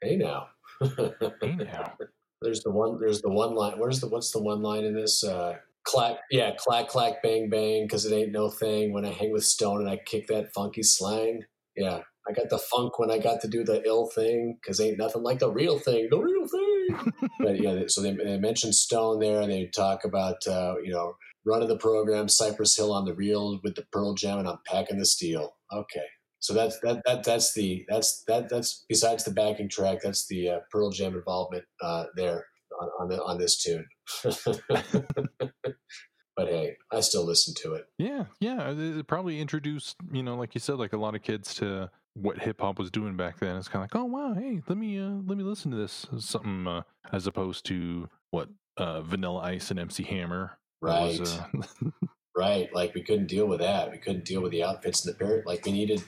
Hey 0.00 0.16
now. 0.16 0.48
hey 0.80 1.56
now. 1.56 1.94
There's 2.42 2.62
the 2.62 2.70
one. 2.70 2.98
There's 3.00 3.22
the 3.22 3.30
one 3.30 3.54
line. 3.54 3.78
Where's 3.78 4.00
the 4.00 4.08
what's 4.08 4.30
the 4.30 4.42
one 4.42 4.62
line 4.62 4.84
in 4.84 4.94
this? 4.94 5.24
Uh, 5.24 5.56
clack 5.86 6.16
yeah 6.30 6.50
clack 6.58 6.88
clack 6.88 7.22
bang 7.22 7.48
bang 7.48 7.84
because 7.84 8.04
it 8.04 8.14
ain't 8.14 8.32
no 8.32 8.50
thing 8.50 8.92
when 8.92 9.04
I 9.04 9.12
hang 9.12 9.32
with 9.32 9.44
Stone 9.44 9.80
and 9.80 9.88
I 9.88 9.96
kick 10.04 10.26
that 10.28 10.52
funky 10.52 10.82
slang. 10.82 11.44
Yeah, 11.76 12.00
I 12.28 12.32
got 12.32 12.50
the 12.50 12.58
funk 12.58 12.98
when 12.98 13.10
I 13.10 13.18
got 13.18 13.40
to 13.42 13.48
do 13.48 13.64
the 13.64 13.82
ill 13.86 14.06
thing 14.08 14.58
because 14.60 14.80
ain't 14.80 14.98
nothing 14.98 15.22
like 15.22 15.38
the 15.38 15.50
real 15.50 15.78
thing. 15.78 16.08
The 16.10 16.18
real 16.18 16.46
thing. 16.46 17.12
but 17.40 17.60
yeah, 17.60 17.84
so 17.86 18.02
they, 18.02 18.12
they 18.12 18.38
mentioned 18.38 18.74
Stone 18.74 19.20
there, 19.20 19.40
and 19.40 19.50
they 19.50 19.66
talk 19.66 20.04
about 20.04 20.46
uh, 20.46 20.74
you 20.82 20.92
know 20.92 21.16
running 21.44 21.68
the 21.68 21.76
program, 21.76 22.28
Cypress 22.28 22.76
Hill 22.76 22.92
on 22.92 23.04
the 23.04 23.14
reel 23.14 23.60
with 23.62 23.76
the 23.76 23.86
Pearl 23.92 24.14
Jam, 24.14 24.40
and 24.40 24.48
I'm 24.48 24.58
packing 24.66 24.98
the 24.98 25.06
steel. 25.06 25.54
Okay, 25.72 26.06
so 26.46 26.54
that's 26.54 26.78
that 26.78 27.02
that 27.06 27.24
that's 27.24 27.54
the 27.54 27.84
that's 27.88 28.22
that 28.28 28.48
that's 28.48 28.84
besides 28.88 29.24
the 29.24 29.32
backing 29.32 29.68
track, 29.68 29.98
that's 30.04 30.28
the 30.28 30.48
uh, 30.48 30.58
Pearl 30.70 30.90
Jam 30.90 31.16
involvement 31.16 31.64
uh, 31.82 32.04
there 32.14 32.46
on 32.80 32.88
on, 33.00 33.08
the, 33.08 33.20
on 33.24 33.36
this 33.36 33.60
tune. 33.60 33.84
but 36.36 36.46
hey, 36.46 36.76
I 36.92 37.00
still 37.00 37.24
listen 37.26 37.52
to 37.62 37.74
it. 37.74 37.86
Yeah, 37.98 38.26
yeah. 38.38 38.70
It 38.70 39.08
probably 39.08 39.40
introduced, 39.40 39.96
you 40.12 40.22
know, 40.22 40.36
like 40.36 40.54
you 40.54 40.60
said, 40.60 40.76
like 40.76 40.92
a 40.92 40.98
lot 40.98 41.16
of 41.16 41.24
kids 41.24 41.52
to 41.54 41.90
what 42.14 42.38
hip 42.38 42.60
hop 42.60 42.78
was 42.78 42.92
doing 42.92 43.16
back 43.16 43.40
then. 43.40 43.56
It's 43.56 43.66
kind 43.66 43.82
of 43.82 43.92
like, 43.92 44.00
oh 44.00 44.04
wow, 44.04 44.32
hey, 44.32 44.62
let 44.68 44.78
me 44.78 45.00
uh, 45.00 45.16
let 45.26 45.36
me 45.36 45.42
listen 45.42 45.72
to 45.72 45.76
this 45.76 46.06
something 46.16 46.68
uh, 46.68 46.82
as 47.12 47.26
opposed 47.26 47.66
to 47.66 48.08
what 48.30 48.48
uh, 48.76 49.00
Vanilla 49.00 49.40
Ice 49.40 49.72
and 49.72 49.80
MC 49.80 50.04
Hammer. 50.04 50.58
Right. 50.80 51.18
Was, 51.18 51.40
uh, 51.40 51.46
right. 52.36 52.72
Like 52.74 52.94
we 52.94 53.02
couldn't 53.02 53.26
deal 53.26 53.46
with 53.46 53.60
that. 53.60 53.90
We 53.90 53.98
couldn't 53.98 54.24
deal 54.24 54.42
with 54.42 54.52
the 54.52 54.64
outfits 54.64 55.04
and 55.04 55.14
the 55.14 55.18
parrot. 55.18 55.46
Like 55.46 55.64
we 55.64 55.72
needed, 55.72 56.02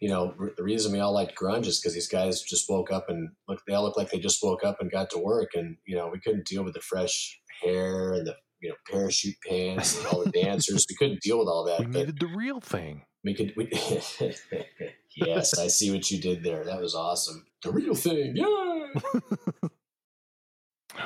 you 0.00 0.08
know, 0.08 0.34
the 0.56 0.62
reason 0.62 0.92
we 0.92 1.00
all 1.00 1.12
liked 1.12 1.38
grunge 1.38 1.66
is 1.66 1.80
because 1.80 1.94
these 1.94 2.08
guys 2.08 2.42
just 2.42 2.68
woke 2.68 2.90
up 2.90 3.08
and 3.08 3.30
look. 3.48 3.60
They 3.66 3.74
all 3.74 3.84
look 3.84 3.96
like 3.96 4.10
they 4.10 4.18
just 4.18 4.42
woke 4.42 4.64
up 4.64 4.78
and 4.80 4.90
got 4.90 5.10
to 5.10 5.18
work, 5.18 5.50
and 5.54 5.76
you 5.86 5.96
know, 5.96 6.08
we 6.08 6.20
couldn't 6.20 6.46
deal 6.46 6.64
with 6.64 6.74
the 6.74 6.80
fresh 6.80 7.40
hair 7.62 8.14
and 8.14 8.26
the 8.26 8.34
you 8.60 8.70
know 8.70 8.76
parachute 8.90 9.36
pants 9.46 9.98
and 9.98 10.06
all 10.06 10.24
the 10.24 10.30
dancers. 10.42 10.86
we 10.88 10.96
couldn't 10.96 11.20
deal 11.20 11.38
with 11.38 11.48
all 11.48 11.64
that. 11.64 11.80
We 11.80 11.86
needed 11.86 12.18
the 12.18 12.32
real 12.34 12.60
thing. 12.60 13.02
We 13.22 13.34
could. 13.34 13.54
We, 13.56 13.68
yes, 15.16 15.58
I 15.58 15.68
see 15.68 15.90
what 15.90 16.10
you 16.10 16.20
did 16.20 16.42
there. 16.42 16.64
That 16.64 16.80
was 16.80 16.94
awesome. 16.94 17.46
The 17.62 17.72
real 17.72 17.94
thing, 17.94 18.36
yeah. 18.36 19.68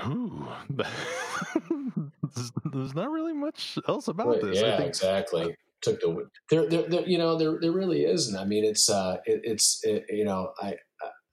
Ooh, 0.09 0.49
there's 2.73 2.95
not 2.95 3.11
really 3.11 3.35
much 3.35 3.79
else 3.89 4.09
about 4.09 4.29
Right, 4.29 4.41
this. 4.43 4.63
I 4.63 4.67
yeah, 4.67 4.81
exactly. 4.81 5.55
Took 5.81 6.01
the 6.01 6.29
there, 6.51 6.69
there, 6.69 6.89
there, 6.89 7.07
you 7.07 7.19
know, 7.19 7.37
there, 7.39 7.59
there 7.61 7.73
really 7.73 8.05
isn't. 8.05 8.37
I 8.37 8.45
mean, 8.45 8.65
it's, 8.65 8.91
uh, 8.91 9.19
it, 9.27 9.43
it's, 9.45 9.81
it, 9.85 10.07
you 10.09 10.25
know, 10.25 10.53
I, 10.61 10.75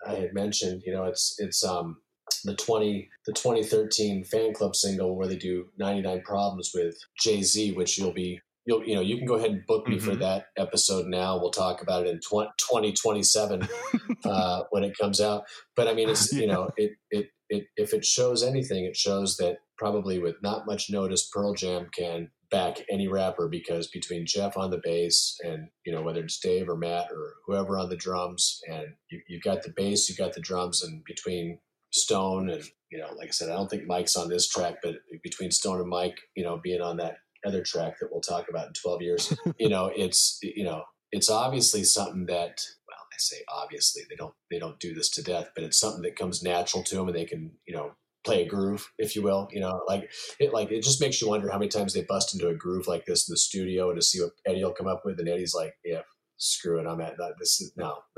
I 0.07 0.13
had 0.13 0.33
mentioned, 0.33 0.83
you 0.85 0.93
know, 0.93 1.05
it's, 1.05 1.35
it's, 1.39 1.63
um, 1.63 1.97
the 2.43 2.55
twenty, 2.55 3.09
the 3.25 3.33
2013 3.33 4.23
fan 4.23 4.53
club 4.53 4.75
single 4.75 5.15
where 5.15 5.27
they 5.27 5.35
do 5.35 5.67
99 5.77 6.21
Problems 6.21 6.71
with 6.75 6.95
Jay 7.19 7.41
Z, 7.41 7.71
which 7.73 7.97
you'll 7.97 8.13
be, 8.13 8.39
you'll, 8.65 8.83
you 8.83 8.95
know, 8.95 9.01
you 9.01 9.17
can 9.17 9.25
go 9.27 9.35
ahead 9.35 9.51
and 9.51 9.65
book 9.65 9.87
me 9.87 9.99
for 9.99 10.11
Mhm. 10.11 10.19
that 10.19 10.47
episode 10.57 11.05
now. 11.07 11.37
We'll 11.39 11.51
talk 11.51 11.81
about 11.81 12.05
it 12.05 12.09
in 12.09 12.19
20, 12.19 12.49
2027 12.57 13.67
uh, 14.25 14.63
when 14.71 14.83
it 14.83 14.97
comes 14.97 15.21
out. 15.21 15.43
But 15.75 15.87
I 15.87 15.93
mean, 15.93 16.09
it's 16.09 16.31
you 16.33 16.47
know, 16.47 16.69
it, 16.77 16.91
it 17.11 17.27
it 17.49 17.65
if 17.77 17.93
it 17.93 18.03
shows 18.05 18.43
anything, 18.43 18.85
it 18.85 18.95
shows 18.97 19.37
that 19.37 19.57
probably 19.77 20.19
with 20.19 20.35
not 20.41 20.65
much 20.65 20.89
notice, 20.89 21.27
Pearl 21.29 21.53
Jam 21.53 21.89
can 21.95 22.31
back 22.51 22.77
any 22.91 23.07
rapper 23.07 23.47
because 23.47 23.87
between 23.87 24.25
Jeff 24.25 24.55
on 24.55 24.69
the 24.71 24.79
bass 24.83 25.37
and 25.43 25.67
you 25.85 25.91
know 25.91 26.01
whether 26.01 26.23
it's 26.23 26.39
Dave 26.39 26.69
or 26.69 26.77
Matt 26.77 27.11
or 27.11 27.35
whoever 27.45 27.77
on 27.77 27.89
the 27.89 27.95
drums, 27.95 28.61
and 28.69 28.87
you 29.09 29.21
you 29.27 29.39
got 29.39 29.63
the 29.63 29.73
bass, 29.75 30.09
you've 30.09 30.17
got 30.17 30.33
the 30.33 30.41
drums, 30.41 30.83
and 30.83 31.03
between 31.03 31.59
Stone 31.91 32.49
and 32.49 32.63
you 32.91 32.99
know, 32.99 33.11
like 33.17 33.27
I 33.27 33.31
said, 33.31 33.49
I 33.49 33.55
don't 33.55 33.69
think 33.69 33.85
Mike's 33.87 34.15
on 34.15 34.29
this 34.29 34.47
track, 34.47 34.75
but 34.81 34.95
between 35.23 35.51
Stone 35.51 35.81
and 35.81 35.89
Mike, 35.89 36.17
you 36.35 36.43
know, 36.43 36.57
being 36.63 36.81
on 36.81 36.97
that 36.97 37.17
other 37.45 37.63
track 37.63 37.99
that 37.99 38.09
we'll 38.11 38.21
talk 38.21 38.49
about 38.49 38.67
in 38.67 38.73
12 38.73 39.01
years, 39.01 39.37
you 39.59 39.69
know, 39.69 39.91
it's 39.95 40.39
you 40.41 40.63
know, 40.63 40.83
it's 41.11 41.29
obviously 41.29 41.83
something 41.83 42.25
that 42.25 42.61
well, 42.87 42.97
I 43.11 43.17
say 43.17 43.37
obviously 43.49 44.03
they 44.09 44.15
don't 44.15 44.33
they 44.51 44.59
don't 44.59 44.79
do 44.79 44.93
this 44.93 45.09
to 45.11 45.23
death, 45.23 45.49
but 45.55 45.63
it's 45.63 45.79
something 45.79 46.01
that 46.03 46.17
comes 46.17 46.43
natural 46.43 46.83
to 46.83 46.95
them, 46.95 47.07
and 47.07 47.15
they 47.15 47.25
can 47.25 47.51
you 47.65 47.75
know 47.75 47.91
play 48.25 48.43
a 48.43 48.49
groove, 48.49 48.91
if 48.97 49.15
you 49.15 49.21
will. 49.21 49.47
You 49.51 49.61
know, 49.61 49.81
like 49.87 50.11
it 50.39 50.53
like 50.53 50.71
it 50.71 50.83
just 50.83 51.01
makes 51.01 51.21
you 51.21 51.29
wonder 51.29 51.49
how 51.49 51.59
many 51.59 51.69
times 51.69 51.93
they 51.93 52.03
bust 52.03 52.33
into 52.33 52.49
a 52.49 52.55
groove 52.55 52.87
like 52.87 53.05
this 53.05 53.29
in 53.29 53.33
the 53.33 53.37
studio, 53.37 53.93
to 53.93 54.01
see 54.01 54.21
what 54.21 54.31
Eddie 54.45 54.63
will 54.63 54.73
come 54.73 54.87
up 54.87 55.03
with, 55.05 55.19
and 55.19 55.29
Eddie's 55.29 55.53
like, 55.55 55.73
yeah, 55.85 56.01
screw 56.37 56.79
it, 56.79 56.87
I'm 56.87 57.01
at 57.01 57.17
that. 57.17 57.35
This 57.39 57.61
is 57.61 57.71
no, 57.77 57.99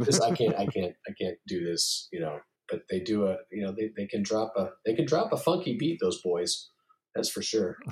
this 0.00 0.20
I 0.20 0.32
can't 0.32 0.56
I 0.56 0.66
can't 0.66 0.94
I 1.08 1.12
can't 1.18 1.38
do 1.46 1.64
this. 1.64 2.08
You 2.12 2.20
know, 2.20 2.40
but 2.70 2.82
they 2.90 3.00
do 3.00 3.26
a 3.26 3.36
you 3.50 3.64
know 3.64 3.72
they, 3.72 3.90
they 3.96 4.06
can 4.06 4.22
drop 4.22 4.52
a 4.56 4.70
they 4.84 4.94
can 4.94 5.06
drop 5.06 5.32
a 5.32 5.36
funky 5.36 5.76
beat. 5.78 5.98
Those 6.00 6.20
boys, 6.20 6.68
that's 7.14 7.30
for 7.30 7.42
sure. 7.42 7.76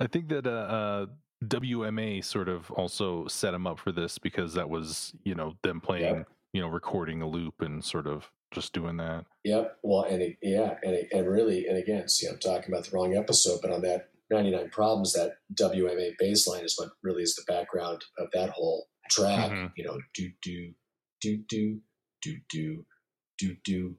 I 0.00 0.06
think 0.06 0.28
that 0.28 0.46
uh, 0.46 0.50
uh, 0.50 1.06
WMA 1.44 2.24
sort 2.24 2.48
of 2.48 2.70
also 2.72 3.26
set 3.26 3.54
him 3.54 3.66
up 3.66 3.78
for 3.78 3.92
this 3.92 4.18
because 4.18 4.54
that 4.54 4.68
was, 4.68 5.12
you 5.24 5.34
know, 5.34 5.54
them 5.62 5.80
playing, 5.80 6.24
you 6.52 6.60
know, 6.60 6.68
recording 6.68 7.22
a 7.22 7.28
loop 7.28 7.54
and 7.60 7.84
sort 7.84 8.06
of 8.06 8.30
just 8.52 8.72
doing 8.72 8.96
that. 8.98 9.24
Yep. 9.44 9.78
Well, 9.82 10.04
and 10.04 10.22
it, 10.22 10.36
yeah, 10.42 10.76
and 10.82 10.94
it, 10.94 11.08
and 11.12 11.28
really, 11.28 11.66
and 11.66 11.76
again, 11.76 12.08
see, 12.08 12.26
I'm 12.28 12.38
talking 12.38 12.72
about 12.72 12.84
the 12.84 12.96
wrong 12.96 13.16
episode, 13.16 13.60
but 13.60 13.70
on 13.70 13.82
that 13.82 14.10
99 14.30 14.70
problems, 14.70 15.12
that 15.14 15.38
WMA 15.54 16.12
bass 16.18 16.46
line 16.46 16.64
is 16.64 16.78
what 16.78 16.90
really 17.02 17.22
is 17.22 17.34
the 17.34 17.50
background 17.50 18.04
of 18.18 18.28
that 18.32 18.50
whole 18.50 18.88
track. 19.10 19.50
Mhm. 19.50 19.72
You 19.76 19.84
know, 19.84 19.98
do 20.14 20.30
do 20.42 20.74
do 21.20 21.38
do 21.48 21.80
do 22.20 22.38
do 22.50 22.76
do 23.34 23.56
do 23.64 23.96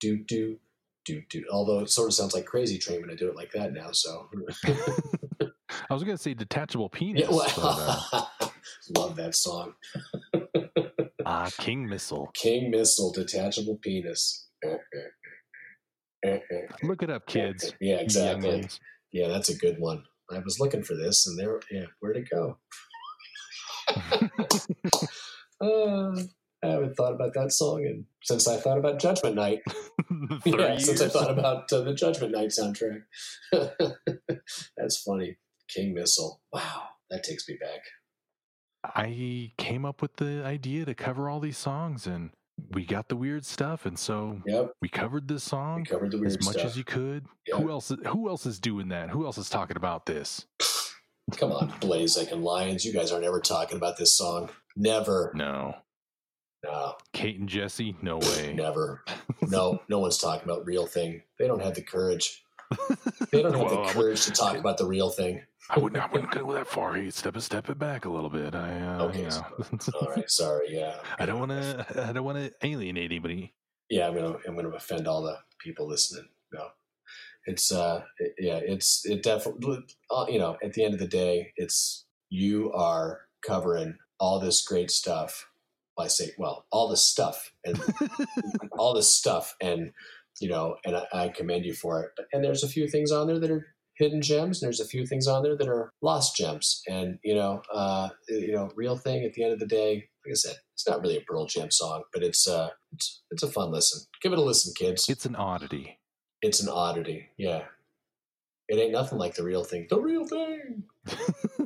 do 0.00 0.24
do 0.24 0.58
do 1.04 1.22
do. 1.30 1.44
Although 1.50 1.80
it 1.80 1.90
sort 1.90 2.08
of 2.08 2.14
sounds 2.14 2.34
like 2.34 2.46
Crazy 2.46 2.78
Train 2.78 3.00
when 3.00 3.10
I 3.10 3.14
do 3.14 3.28
it 3.28 3.36
like 3.36 3.52
that 3.52 3.72
now. 3.72 3.92
So 3.92 4.28
I 5.90 5.94
was 5.94 6.04
going 6.04 6.16
to 6.16 6.22
say 6.22 6.34
detachable 6.34 6.88
penis. 6.88 7.28
yeah, 7.28 7.28
but, 7.30 7.58
uh, 7.58 8.48
love 8.96 9.16
that 9.16 9.34
song. 9.34 9.74
ah, 11.26 11.50
King 11.58 11.88
Missile. 11.88 12.30
King 12.34 12.70
Missile, 12.70 13.12
detachable 13.12 13.76
penis. 13.76 14.48
Look 16.82 17.02
it 17.02 17.10
up, 17.10 17.26
kids. 17.26 17.72
Yeah, 17.80 17.96
exactly. 17.96 18.68
Yeah, 19.12 19.28
that's 19.28 19.48
a 19.48 19.56
good 19.56 19.78
one. 19.78 20.04
I 20.30 20.38
was 20.38 20.60
looking 20.60 20.82
for 20.82 20.94
this, 20.94 21.26
and 21.26 21.38
there, 21.38 21.60
yeah, 21.70 21.86
where'd 22.00 22.16
it 22.16 22.30
go? 22.30 22.58
Uh, 25.60 26.16
I 26.64 26.68
haven't 26.68 26.94
thought 26.94 27.12
about 27.12 27.34
that 27.34 27.52
song, 27.52 27.84
and 27.84 28.04
since 28.22 28.46
I 28.46 28.56
thought 28.56 28.78
about 28.78 29.00
Judgment 29.00 29.34
Night, 29.34 29.60
yeah, 30.44 30.78
since 30.78 31.00
I 31.00 31.08
thought 31.08 31.30
about 31.30 31.72
uh, 31.72 31.80
the 31.80 31.94
Judgment 31.94 32.32
Night 32.32 32.50
soundtrack. 32.50 33.02
that's 34.76 35.02
funny. 35.02 35.36
King 35.68 35.94
Missile. 35.94 36.40
Wow, 36.52 36.84
that 37.10 37.24
takes 37.24 37.48
me 37.48 37.56
back. 37.60 37.80
I 38.84 39.52
came 39.58 39.84
up 39.84 40.02
with 40.02 40.16
the 40.16 40.42
idea 40.44 40.84
to 40.84 40.94
cover 40.94 41.28
all 41.28 41.40
these 41.40 41.58
songs, 41.58 42.06
and 42.06 42.30
we 42.70 42.84
got 42.84 43.08
the 43.08 43.16
weird 43.16 43.44
stuff, 43.44 43.84
and 43.86 43.98
so 43.98 44.40
Yep, 44.46 44.72
we 44.80 44.88
covered 44.88 45.26
this 45.28 45.46
we 45.46 45.50
song 45.50 45.84
covered 45.84 46.12
the 46.12 46.18
weird 46.18 46.32
as 46.32 46.44
much 46.44 46.54
stuff. 46.54 46.66
as 46.66 46.76
you 46.76 46.84
could. 46.84 47.26
Yeah. 47.46 47.56
Who 47.56 47.70
else? 47.70 47.92
Who 48.06 48.28
else 48.28 48.46
is 48.46 48.60
doing 48.60 48.88
that? 48.88 49.10
Who 49.10 49.24
else 49.24 49.38
is 49.38 49.48
talking 49.50 49.76
about 49.76 50.06
this? 50.06 50.46
Come 51.36 51.52
on, 51.52 51.70
Blazek 51.80 52.30
and 52.30 52.44
Lions. 52.44 52.84
You 52.84 52.92
guys 52.92 53.10
aren't 53.10 53.24
ever 53.24 53.40
talking 53.40 53.76
about 53.76 53.96
this 53.96 54.16
song. 54.16 54.50
Never. 54.76 55.32
No, 55.34 55.76
No, 56.64 56.94
Kate 57.12 57.38
and 57.40 57.48
Jesse. 57.48 57.96
No 58.02 58.18
way. 58.18 58.52
never. 58.56 59.04
No, 59.48 59.80
no 59.88 59.98
one's 59.98 60.18
talking 60.18 60.44
about 60.48 60.64
real 60.66 60.86
thing. 60.86 61.22
They 61.38 61.46
don't 61.48 61.62
have 61.62 61.74
the 61.74 61.82
courage. 61.82 62.44
They 63.32 63.42
don't 63.42 63.52
have 63.52 63.62
Well, 63.70 63.84
the 63.86 63.92
courage 63.92 64.24
to 64.26 64.30
talk 64.32 64.56
about 64.56 64.78
the 64.78 64.86
real 64.86 65.10
thing. 65.10 65.42
I 65.70 65.78
wouldn't. 65.78 66.02
I 66.02 66.06
wouldn't 66.12 66.30
go 66.32 66.52
that 66.52 66.66
far. 66.68 66.94
Hey, 66.94 67.10
step 67.10 67.36
it, 67.36 67.40
step 67.42 67.68
it 67.68 67.78
back 67.78 68.04
a 68.04 68.08
little 68.08 68.30
bit. 68.30 68.54
I, 68.54 68.80
uh, 68.80 69.02
Okay, 69.06 69.22
you 69.22 69.28
know, 69.28 69.44
All 70.00 70.08
right, 70.14 70.30
sorry. 70.30 70.66
Yeah, 70.70 70.96
I 71.18 71.26
don't 71.26 71.38
want 71.38 71.50
to. 71.50 72.04
I 72.08 72.12
don't 72.12 72.24
want 72.24 72.38
to 72.38 72.52
alienate 72.66 73.10
anybody. 73.10 73.52
yeah. 73.90 74.06
I'm 74.08 74.14
gonna 74.14 74.36
I'm 74.46 74.56
gonna 74.56 74.68
offend 74.70 75.06
all 75.08 75.22
the 75.22 75.38
people 75.58 75.86
listening. 75.88 76.28
No, 76.52 76.68
it's 77.46 77.70
uh, 77.72 78.02
it- 78.18 78.34
yeah, 78.38 78.56
it's 78.62 79.04
it 79.04 79.22
definitely. 79.22 79.84
uh, 80.10 80.26
You 80.28 80.38
know, 80.38 80.56
at 80.62 80.72
the 80.74 80.84
end 80.84 80.94
of 80.94 81.00
the 81.00 81.06
day, 81.08 81.52
it's 81.56 82.06
you 82.30 82.72
are 82.72 83.22
covering 83.46 83.98
all 84.18 84.40
this 84.40 84.62
great 84.62 84.90
stuff. 84.90 85.48
I 85.98 86.08
say, 86.08 86.30
well, 86.38 86.66
all 86.70 86.88
this 86.88 87.04
stuff 87.04 87.52
and 87.64 87.80
all 88.78 88.94
this 88.94 89.12
stuff, 89.12 89.54
and 89.60 89.92
you 90.40 90.48
know, 90.48 90.76
and 90.84 90.96
I, 90.96 91.06
I 91.12 91.28
commend 91.28 91.64
you 91.64 91.74
for 91.74 92.02
it. 92.02 92.10
But 92.16 92.26
and 92.32 92.42
there's 92.42 92.64
a 92.64 92.68
few 92.68 92.88
things 92.88 93.12
on 93.12 93.26
there 93.26 93.38
that 93.38 93.50
are 93.50 93.66
hidden 93.96 94.22
gems, 94.22 94.62
and 94.62 94.66
there's 94.66 94.80
a 94.80 94.86
few 94.86 95.06
things 95.06 95.26
on 95.26 95.42
there 95.42 95.56
that 95.56 95.68
are 95.68 95.92
lost 96.00 96.36
gems. 96.36 96.82
And 96.88 97.18
you 97.22 97.34
know, 97.34 97.62
uh, 97.72 98.08
you 98.28 98.52
know, 98.52 98.70
real 98.74 98.96
thing. 98.96 99.24
At 99.24 99.34
the 99.34 99.44
end 99.44 99.52
of 99.52 99.60
the 99.60 99.66
day, 99.66 100.08
like 100.24 100.32
I 100.32 100.34
said, 100.34 100.56
it's 100.74 100.88
not 100.88 101.00
really 101.00 101.18
a 101.18 101.20
Pearl 101.20 101.46
Jam 101.46 101.70
song, 101.70 102.04
but 102.12 102.22
it's 102.22 102.48
uh, 102.48 102.70
it's 102.92 103.22
it's 103.30 103.42
a 103.42 103.48
fun 103.48 103.70
listen. 103.70 104.02
Give 104.22 104.32
it 104.32 104.38
a 104.38 104.42
listen, 104.42 104.72
kids. 104.76 105.08
It's 105.08 105.26
an 105.26 105.36
oddity. 105.36 105.98
It's 106.40 106.60
an 106.60 106.68
oddity. 106.68 107.28
Yeah, 107.36 107.64
it 108.68 108.78
ain't 108.78 108.92
nothing 108.92 109.18
like 109.18 109.34
the 109.34 109.44
real 109.44 109.64
thing. 109.64 109.86
The 109.90 110.00
real 110.00 110.26
thing. 110.26 110.84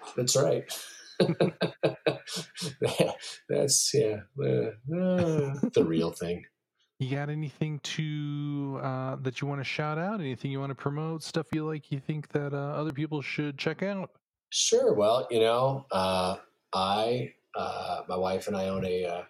That's 0.16 0.36
right. 0.36 0.64
That's 3.48 3.92
yeah, 3.94 4.20
uh, 4.38 4.70
uh, 4.96 5.54
the 5.74 5.84
real 5.86 6.10
thing. 6.10 6.44
You 6.98 7.10
got 7.16 7.30
anything 7.30 7.80
to 7.80 8.78
uh, 8.82 9.16
that 9.22 9.40
you 9.40 9.48
want 9.48 9.60
to 9.60 9.64
shout 9.64 9.98
out? 9.98 10.20
Anything 10.20 10.50
you 10.50 10.60
want 10.60 10.70
to 10.70 10.74
promote? 10.74 11.22
Stuff 11.22 11.46
you 11.52 11.66
like? 11.66 11.90
You 11.90 11.98
think 11.98 12.28
that 12.28 12.52
uh, 12.52 12.56
other 12.56 12.92
people 12.92 13.22
should 13.22 13.58
check 13.58 13.82
out? 13.82 14.10
Sure. 14.50 14.92
Well, 14.94 15.26
you 15.30 15.40
know, 15.40 15.86
uh, 15.90 16.36
I, 16.74 17.32
uh, 17.54 18.02
my 18.08 18.16
wife 18.16 18.48
and 18.48 18.56
I 18.56 18.68
own 18.68 18.84
a 18.84 19.06
uh, 19.06 19.22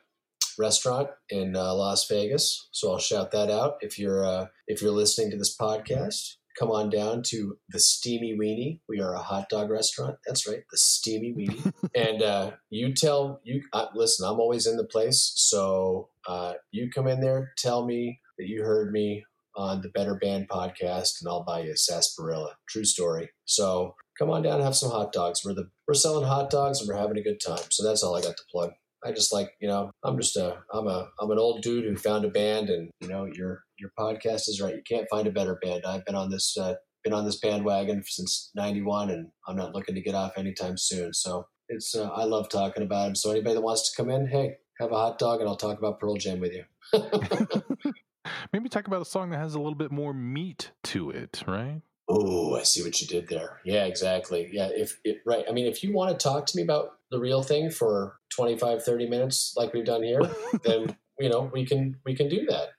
restaurant 0.59 1.11
in 1.29 1.55
uh, 1.55 1.75
Las 1.75 2.09
Vegas, 2.09 2.69
so 2.73 2.93
I'll 2.93 2.99
shout 2.99 3.31
that 3.33 3.51
out. 3.51 3.77
If 3.83 3.99
you're 3.99 4.25
uh, 4.25 4.47
if 4.67 4.83
you're 4.83 4.91
listening 4.91 5.31
to 5.31 5.37
this 5.37 5.57
podcast, 5.57 6.37
come 6.61 6.71
on 6.71 6.91
down 6.91 7.23
to 7.25 7.57
the 7.71 7.81
Steamie 7.81 8.37
Weenie. 8.39 8.81
We 8.89 9.01
are 9.01 9.15
a 9.15 9.23
hot 9.23 9.49
dog 9.49 9.71
restaurant. 9.71 10.17
That's 10.27 10.47
right, 10.47 10.63
the 10.71 10.77
Steamie 10.77 11.35
Weenie. 11.35 11.73
and 11.95 12.23
uh, 12.23 12.51
you 12.69 12.93
tell 12.93 13.41
you 13.45 13.63
uh, 13.73 13.87
listen. 13.95 14.29
I'm 14.29 14.39
always 14.39 14.67
in 14.67 14.77
the 14.77 14.85
place, 14.85 15.33
so 15.35 16.11
uh, 16.29 16.55
you 16.71 16.91
come 16.95 17.07
in 17.07 17.21
there, 17.21 17.53
tell 17.57 17.87
me 17.87 18.21
that 18.39 18.47
you 18.47 18.63
heard 18.63 18.93
me 18.93 19.25
on 19.57 19.81
the 19.81 19.89
Better 19.89 20.15
Band 20.15 20.49
podcast, 20.49 21.21
and 21.21 21.29
I'll 21.29 21.45
buy 21.45 21.61
you 21.61 21.73
a 21.73 21.77
sarsaparilla. 21.77 22.55
True 22.69 22.85
story. 22.85 23.31
So 23.47 23.95
come 24.19 24.31
on 24.31 24.43
down 24.43 24.57
and 24.57 24.65
have 24.65 24.77
some 24.77 24.91
hot 24.91 25.13
dogs. 25.13 25.43
We're 25.45 25.55
the 25.55 25.71
we're 25.89 25.95
selling 25.95 26.27
hot 26.27 26.51
dogs 26.51 26.81
and 26.81 26.89
we're 26.89 27.01
having 27.01 27.17
a 27.17 27.23
good 27.23 27.41
time. 27.41 27.65
So 27.71 27.83
that's 27.83 28.03
all 28.03 28.17
I 28.17 28.21
got 28.21 28.37
to 28.37 28.43
plug. 28.53 28.73
I 29.03 29.13
just 29.13 29.33
like 29.33 29.53
you 29.61 29.69
know 29.69 29.91
I'm 30.05 30.19
just 30.19 30.37
a 30.37 30.59
I'm 30.73 30.87
a 30.87 31.09
I'm 31.19 31.31
an 31.31 31.39
old 31.39 31.63
dude 31.63 31.85
who 31.85 31.97
found 31.97 32.27
a 32.27 32.29
band 32.29 32.69
and 32.69 32.91
you 33.01 33.09
know 33.09 33.25
your 33.25 33.63
your 33.81 33.91
podcast 33.99 34.49
is 34.49 34.61
right. 34.61 34.75
You 34.75 34.83
can't 34.87 35.09
find 35.11 35.27
a 35.27 35.33
better 35.33 35.59
band. 35.63 35.85
I've 35.87 36.05
been 36.05 36.15
on 36.15 36.31
this 36.31 36.57
uh, 36.57 36.75
been 37.03 37.13
on 37.13 37.25
this 37.25 37.41
bandwagon 37.41 38.03
since 38.07 38.51
'91 38.55 39.11
and 39.11 39.29
I'm 39.49 39.57
not 39.57 39.75
looking 39.75 39.95
to 39.95 40.01
get 40.01 40.15
off 40.15 40.33
anytime 40.37 40.77
soon. 40.77 41.15
So 41.15 41.47
it's 41.69 41.95
uh, 41.95 42.11
I 42.11 42.25
love 42.25 42.49
talking 42.49 42.83
about 42.83 43.07
them. 43.07 43.15
So 43.15 43.31
anybody 43.31 43.55
that 43.55 43.63
wants 43.63 43.91
to 43.91 43.97
come 43.97 44.11
in, 44.11 44.27
hey, 44.27 44.57
have 44.79 44.93
a 44.93 44.97
hot 44.97 45.19
dog 45.19 45.41
and 45.41 45.49
I'll 45.49 45.57
talk 45.57 45.79
about 45.79 45.99
Pearl 45.99 46.17
Jam 46.17 46.41
with 46.41 46.53
you. 46.53 46.65
Maybe 48.53 48.69
talk 48.69 48.87
about 48.87 49.03
a 49.03 49.07
song 49.07 49.31
that 49.31 49.39
has 49.39 49.55
a 49.55 49.59
little 49.59 49.75
bit 49.75 49.91
more 49.91 50.13
meat 50.13 50.73
to 50.85 51.11
it, 51.11 51.43
right? 51.47 51.83
Oh, 52.09 52.57
I 52.57 52.65
see 52.65 52.83
what 52.83 53.01
you 53.01 53.07
did 53.07 53.29
there. 53.29 53.61
Yeah, 53.65 53.85
exactly. 53.85 54.51
Yeah, 54.53 54.69
if 54.73 54.99
it 55.05 55.19
right. 55.25 55.45
I 55.49 55.53
mean, 55.53 55.67
if 55.67 55.85
you 55.85 55.93
want 55.93 56.11
to 56.11 56.23
talk 56.23 56.45
to 56.47 56.57
me 56.57 56.63
about 56.63 56.97
the 57.13 57.21
real 57.21 57.43
thing 57.43 57.71
for 57.71 58.17
25, 58.35 58.83
30 58.83 59.09
minutes 59.09 59.55
like 59.57 59.73
we've 59.73 59.85
done 59.85 60.03
here, 60.03 60.21
then 60.65 60.97
you 61.21 61.29
know, 61.29 61.51
we 61.53 61.65
can 61.65 61.97
we 62.05 62.17
can 62.17 62.29
do 62.29 62.47
that. 62.47 62.71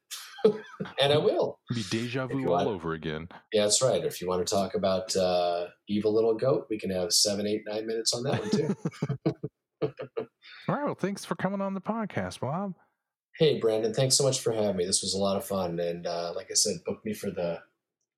and 1.02 1.14
I 1.14 1.18
will. 1.18 1.60
Be 1.74 1.84
deja 1.90 2.28
vu 2.28 2.46
all 2.48 2.52
want. 2.52 2.68
over 2.68 2.94
again. 2.94 3.28
Yeah, 3.54 3.64
that's 3.64 3.82
right. 3.82 4.04
If 4.04 4.22
you 4.22 4.28
want 4.28 4.46
to 4.46 4.54
talk 4.54 4.76
about 4.76 5.16
uh, 5.16 5.68
evil 5.88 6.14
little 6.14 6.36
goat, 6.36 6.68
we 6.70 6.80
can 6.80 6.90
have 6.92 7.12
seven, 7.14 7.48
eight, 7.48 7.62
nine 7.68 7.86
minutes 7.88 8.14
on 8.14 8.24
that 8.24 8.40
one 8.40 8.50
too. 8.50 8.76
All 10.68 10.76
right. 10.76 10.86
Well, 10.86 10.96
thanks 10.96 11.26
for 11.26 11.36
coming 11.36 11.62
on 11.62 11.74
the 11.74 11.82
podcast, 11.82 12.40
Bob. 12.40 12.74
hey, 13.38 13.60
Branden, 13.60 13.96
thanks 13.96 14.16
so 14.16 14.24
much 14.24 14.40
for 14.42 14.54
having 14.54 14.78
me. 14.78 14.86
This 14.86 15.02
was 15.02 15.14
a 15.16 15.18
lot 15.20 15.38
of 15.38 15.46
fun, 15.46 15.80
and 15.80 16.06
uh, 16.06 16.34
like 16.36 16.48
I 16.52 16.54
said, 16.54 16.76
book 16.86 17.00
me 17.04 17.14
for 17.14 17.32
the 17.32 17.60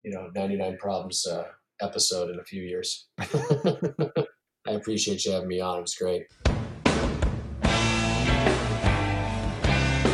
you 0.03 0.13
know 0.13 0.31
ninety 0.35 0.57
nine 0.57 0.77
problems 0.77 1.27
uh, 1.27 1.45
episode 1.81 2.31
in 2.31 2.41
a 2.41 2.45
few 2.45 2.63
years. 2.63 3.09
I 3.21 4.73
appreciate 4.73 5.25
you 5.25 5.33
having 5.33 5.49
me 5.49 5.61
on. 5.61 5.79
It 5.79 5.83
was 5.83 5.95
great. 5.95 6.27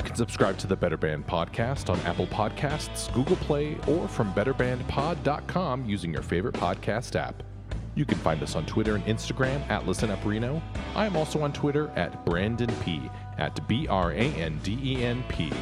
You 0.00 0.04
can 0.04 0.16
subscribe 0.16 0.56
to 0.56 0.66
the 0.66 0.76
Better 0.76 0.96
Band 0.96 1.26
podcast 1.26 1.90
on 1.90 2.00
Apple 2.06 2.26
Podcasts, 2.28 3.12
Google 3.12 3.36
Play, 3.36 3.76
or 3.86 4.08
from 4.08 4.32
betterbandpod.com 4.32 5.84
using 5.84 6.10
your 6.10 6.22
favorite 6.22 6.54
podcast 6.54 7.16
app. 7.16 7.42
You 7.94 8.06
can 8.06 8.16
find 8.16 8.42
us 8.42 8.56
on 8.56 8.64
Twitter 8.64 8.94
and 8.94 9.04
Instagram 9.04 9.60
at 9.68 9.82
ListenUpReno. 9.82 10.62
I 10.94 11.04
am 11.04 11.18
also 11.18 11.42
on 11.42 11.52
Twitter 11.52 11.90
at 11.96 12.24
Branden 12.24 12.72
P. 12.82 13.10
at 13.36 13.68
B 13.68 13.86
R 13.88 14.12
A 14.12 14.14
N 14.14 14.58
D 14.62 14.78
E 14.82 15.04
N 15.04 15.22
P. 15.28 15.52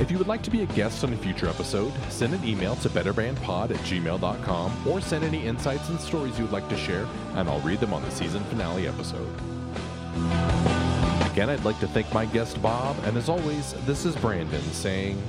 If 0.00 0.12
you 0.12 0.18
would 0.18 0.28
like 0.28 0.44
to 0.44 0.50
be 0.52 0.62
a 0.62 0.66
guest 0.66 1.02
on 1.02 1.12
a 1.12 1.16
future 1.16 1.48
episode, 1.48 1.92
send 2.08 2.34
an 2.34 2.44
email 2.44 2.76
to 2.76 2.88
betterbandpod 2.88 3.72
at 3.72 3.80
gmail.com 3.80 4.86
or 4.86 5.00
send 5.00 5.24
any 5.24 5.44
insights 5.44 5.88
and 5.88 5.98
stories 5.98 6.38
you 6.38 6.44
would 6.44 6.52
like 6.52 6.68
to 6.68 6.76
share, 6.76 7.08
and 7.34 7.48
I'll 7.48 7.60
read 7.62 7.80
them 7.80 7.92
on 7.92 8.02
the 8.02 8.10
season 8.12 8.44
finale 8.44 8.86
episode. 8.86 9.28
Again, 11.30 11.50
I'd 11.50 11.64
like 11.64 11.78
to 11.80 11.88
thank 11.88 12.12
my 12.14 12.24
guest 12.26 12.60
Bob, 12.62 12.96
and 13.04 13.16
as 13.16 13.28
always, 13.28 13.74
this 13.84 14.04
is 14.04 14.16
Branden 14.16 14.62
saying, 14.72 15.22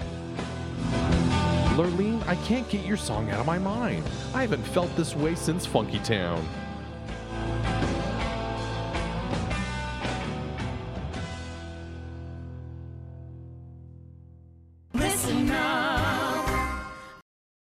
Lurleen, 1.76 2.26
I 2.28 2.36
can't 2.38 2.67
get 2.69 2.86
your 2.86 2.97
song 2.97 3.30
out 3.30 3.39
of 3.39 3.45
my 3.45 3.60
mind. 3.60 4.04
I 4.34 4.41
haven't 4.41 4.63
felt 4.63 4.95
this 4.95 5.15
way 5.15 5.36
since 5.36 5.65
Funky 5.65 6.00
Town. 6.00 6.47